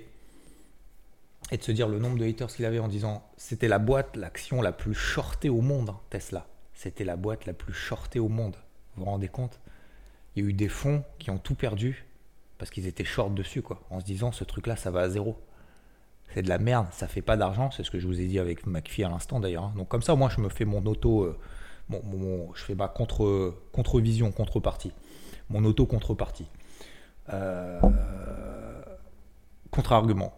et 1.50 1.56
de 1.56 1.62
se 1.62 1.72
dire 1.72 1.88
le 1.88 1.98
nombre 1.98 2.18
de 2.18 2.24
haters 2.24 2.48
qu'il 2.48 2.64
avait 2.64 2.78
en 2.78 2.88
disant 2.88 3.22
c'était 3.36 3.68
la 3.68 3.78
boîte, 3.78 4.16
l'action 4.16 4.62
la 4.62 4.72
plus 4.72 4.94
shortée 4.94 5.48
au 5.48 5.60
monde, 5.60 5.90
hein, 5.90 6.00
Tesla. 6.10 6.46
C'était 6.74 7.04
la 7.04 7.16
boîte 7.16 7.46
la 7.46 7.52
plus 7.52 7.72
shortée 7.72 8.18
au 8.18 8.28
monde. 8.28 8.56
Vous 8.96 9.04
vous 9.04 9.10
rendez 9.10 9.28
compte? 9.28 9.60
Il 10.34 10.42
y 10.42 10.46
a 10.46 10.50
eu 10.50 10.52
des 10.52 10.68
fonds 10.68 11.04
qui 11.18 11.30
ont 11.30 11.38
tout 11.38 11.54
perdu 11.54 12.04
parce 12.58 12.70
qu'ils 12.70 12.86
étaient 12.86 13.04
short 13.04 13.34
dessus, 13.34 13.62
quoi, 13.62 13.80
en 13.90 14.00
se 14.00 14.04
disant 14.04 14.32
ce 14.32 14.44
truc-là, 14.44 14.76
ça 14.76 14.90
va 14.90 15.00
à 15.00 15.08
zéro. 15.08 15.36
C'est 16.34 16.42
de 16.42 16.48
la 16.48 16.58
merde, 16.58 16.88
ça 16.90 17.06
fait 17.06 17.22
pas 17.22 17.36
d'argent, 17.36 17.70
c'est 17.70 17.84
ce 17.84 17.90
que 17.90 17.98
je 17.98 18.06
vous 18.06 18.20
ai 18.20 18.26
dit 18.26 18.38
avec 18.38 18.66
McPhee 18.66 19.04
à 19.04 19.08
l'instant 19.08 19.40
d'ailleurs. 19.40 19.64
Hein. 19.64 19.74
Donc 19.76 19.88
comme 19.88 20.02
ça, 20.02 20.14
moi, 20.16 20.28
je 20.28 20.40
me 20.40 20.48
fais 20.48 20.64
mon 20.64 20.84
auto, 20.84 21.22
euh, 21.22 21.38
je 21.90 22.62
fais 22.62 22.74
ma 22.74 22.88
contre, 22.88 23.54
contre-vision, 23.72 24.32
contrepartie, 24.32 24.92
mon 25.48 25.64
auto 25.64 25.86
contrepartie, 25.86 26.48
euh, 27.32 27.80
contre-argument 29.70 30.34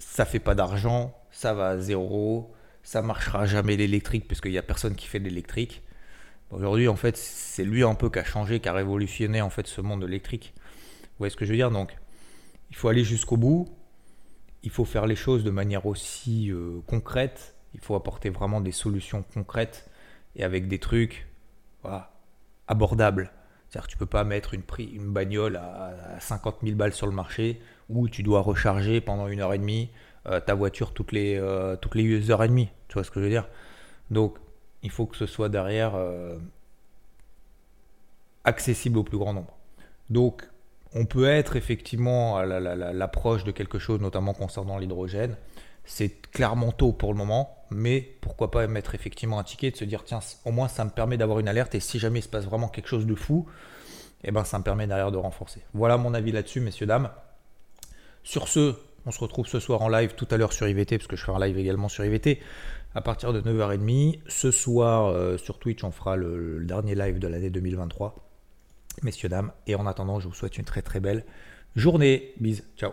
ça 0.00 0.24
fait 0.24 0.40
pas 0.40 0.54
d'argent, 0.54 1.14
ça 1.30 1.54
va 1.54 1.68
à 1.68 1.78
zéro, 1.78 2.52
ça 2.82 3.02
marchera 3.02 3.46
jamais 3.46 3.76
l'électrique 3.76 4.26
puisqu'il 4.26 4.52
n'y 4.52 4.58
a 4.58 4.62
personne 4.62 4.96
qui 4.96 5.06
fait 5.06 5.20
de 5.20 5.24
l'électrique. 5.24 5.82
Aujourd'hui, 6.50 6.88
en 6.88 6.96
fait, 6.96 7.16
c'est 7.16 7.64
lui 7.64 7.84
un 7.84 7.94
peu 7.94 8.10
qui 8.10 8.18
a 8.18 8.24
changé, 8.24 8.58
qui 8.58 8.68
a 8.68 8.72
révolutionné 8.72 9.40
en 9.40 9.50
fait 9.50 9.66
ce 9.68 9.80
monde 9.80 10.02
électrique. 10.02 10.54
Vous 10.56 11.18
voyez 11.18 11.30
ce 11.30 11.36
que 11.36 11.44
je 11.44 11.50
veux 11.50 11.56
dire? 11.56 11.70
Donc, 11.70 11.96
il 12.70 12.76
faut 12.76 12.88
aller 12.88 13.04
jusqu'au 13.04 13.36
bout. 13.36 13.68
Il 14.62 14.70
faut 14.70 14.84
faire 14.84 15.06
les 15.06 15.16
choses 15.16 15.44
de 15.44 15.50
manière 15.50 15.86
aussi 15.86 16.50
euh, 16.50 16.80
concrète. 16.86 17.54
Il 17.74 17.80
faut 17.80 17.94
apporter 17.94 18.30
vraiment 18.30 18.60
des 18.60 18.72
solutions 18.72 19.22
concrètes 19.34 19.88
et 20.34 20.42
avec 20.42 20.66
des 20.66 20.78
trucs 20.78 21.28
abordables. 22.66 23.30
C'est-à-dire 23.68 23.86
tu 23.86 23.96
peux 23.96 24.06
pas 24.06 24.24
mettre 24.24 24.54
une, 24.54 24.62
bagnole 25.12 25.56
à, 25.56 26.18
50 26.18 26.58
000 26.64 26.74
balles 26.74 26.92
sur 26.92 27.06
le 27.06 27.12
marché 27.12 27.60
où 27.90 28.08
tu 28.08 28.22
dois 28.22 28.40
recharger 28.40 29.00
pendant 29.00 29.28
une 29.28 29.40
heure 29.40 29.52
et 29.52 29.58
demie 29.58 29.90
euh, 30.26 30.40
ta 30.40 30.54
voiture 30.54 30.92
toutes 30.92 31.12
les, 31.12 31.36
euh, 31.36 31.76
toutes 31.76 31.94
les 31.94 32.30
heures 32.30 32.42
et 32.42 32.48
demie. 32.48 32.68
Tu 32.88 32.94
vois 32.94 33.04
ce 33.04 33.10
que 33.10 33.20
je 33.20 33.24
veux 33.24 33.30
dire? 33.30 33.48
Donc, 34.10 34.36
il 34.82 34.90
faut 34.90 35.06
que 35.06 35.16
ce 35.16 35.26
soit 35.26 35.48
derrière 35.48 35.94
euh, 35.94 36.36
accessible 38.44 38.98
au 38.98 39.04
plus 39.04 39.18
grand 39.18 39.32
nombre. 39.32 39.56
Donc, 40.08 40.48
on 40.94 41.04
peut 41.06 41.28
être 41.28 41.56
effectivement 41.56 42.36
à 42.36 42.44
l'approche 42.44 43.44
de 43.44 43.52
quelque 43.52 43.78
chose, 43.78 44.00
notamment 44.00 44.34
concernant 44.34 44.78
l'hydrogène. 44.78 45.36
C'est 45.84 46.20
clairement 46.32 46.72
tôt 46.72 46.92
pour 46.92 47.12
le 47.12 47.18
moment, 47.18 47.56
mais 47.70 48.00
pourquoi 48.20 48.50
pas 48.50 48.66
mettre 48.66 48.94
effectivement 48.94 49.38
un 49.38 49.44
ticket, 49.44 49.70
de 49.70 49.76
se 49.76 49.84
dire 49.84 50.04
tiens, 50.04 50.20
au 50.44 50.50
moins 50.50 50.68
ça 50.68 50.84
me 50.84 50.90
permet 50.90 51.16
d'avoir 51.16 51.38
une 51.38 51.48
alerte 51.48 51.74
et 51.74 51.80
si 51.80 51.98
jamais 51.98 52.18
il 52.18 52.22
se 52.22 52.28
passe 52.28 52.44
vraiment 52.44 52.68
quelque 52.68 52.88
chose 52.88 53.06
de 53.06 53.14
fou, 53.14 53.46
eh 54.24 54.30
ben 54.30 54.44
ça 54.44 54.58
me 54.58 54.64
permet 54.64 54.86
derrière 54.86 55.10
de 55.10 55.16
renforcer. 55.16 55.62
Voilà 55.74 55.96
mon 55.96 56.12
avis 56.12 56.32
là-dessus, 56.32 56.60
messieurs, 56.60 56.86
dames. 56.86 57.10
Sur 58.22 58.48
ce, 58.48 58.74
on 59.06 59.10
se 59.10 59.20
retrouve 59.20 59.46
ce 59.46 59.60
soir 59.60 59.82
en 59.82 59.88
live 59.88 60.14
tout 60.14 60.28
à 60.30 60.36
l'heure 60.36 60.52
sur 60.52 60.68
IVT, 60.68 60.98
parce 60.98 61.08
que 61.08 61.16
je 61.16 61.24
fais 61.24 61.32
un 61.32 61.40
live 61.40 61.58
également 61.58 61.88
sur 61.88 62.04
IVT 62.04 62.40
à 62.94 63.00
partir 63.00 63.32
de 63.32 63.40
9h30. 63.40 64.20
Ce 64.28 64.50
soir 64.50 65.06
euh, 65.06 65.36
sur 65.36 65.58
Twitch, 65.58 65.82
on 65.84 65.90
fera 65.90 66.16
le, 66.16 66.64
dernier 66.64 66.94
live 66.94 67.18
de 67.18 67.28
l'année 67.28 67.50
2023. 67.50 68.14
Messieurs, 69.02 69.28
dames. 69.28 69.52
Et 69.66 69.74
en 69.74 69.86
attendant, 69.86 70.20
je 70.20 70.28
vous 70.28 70.34
souhaite 70.34 70.58
une 70.58 70.64
très 70.64 70.82
très 70.82 71.00
belle 71.00 71.24
journée. 71.76 72.34
Bis. 72.38 72.62
Ciao. 72.76 72.92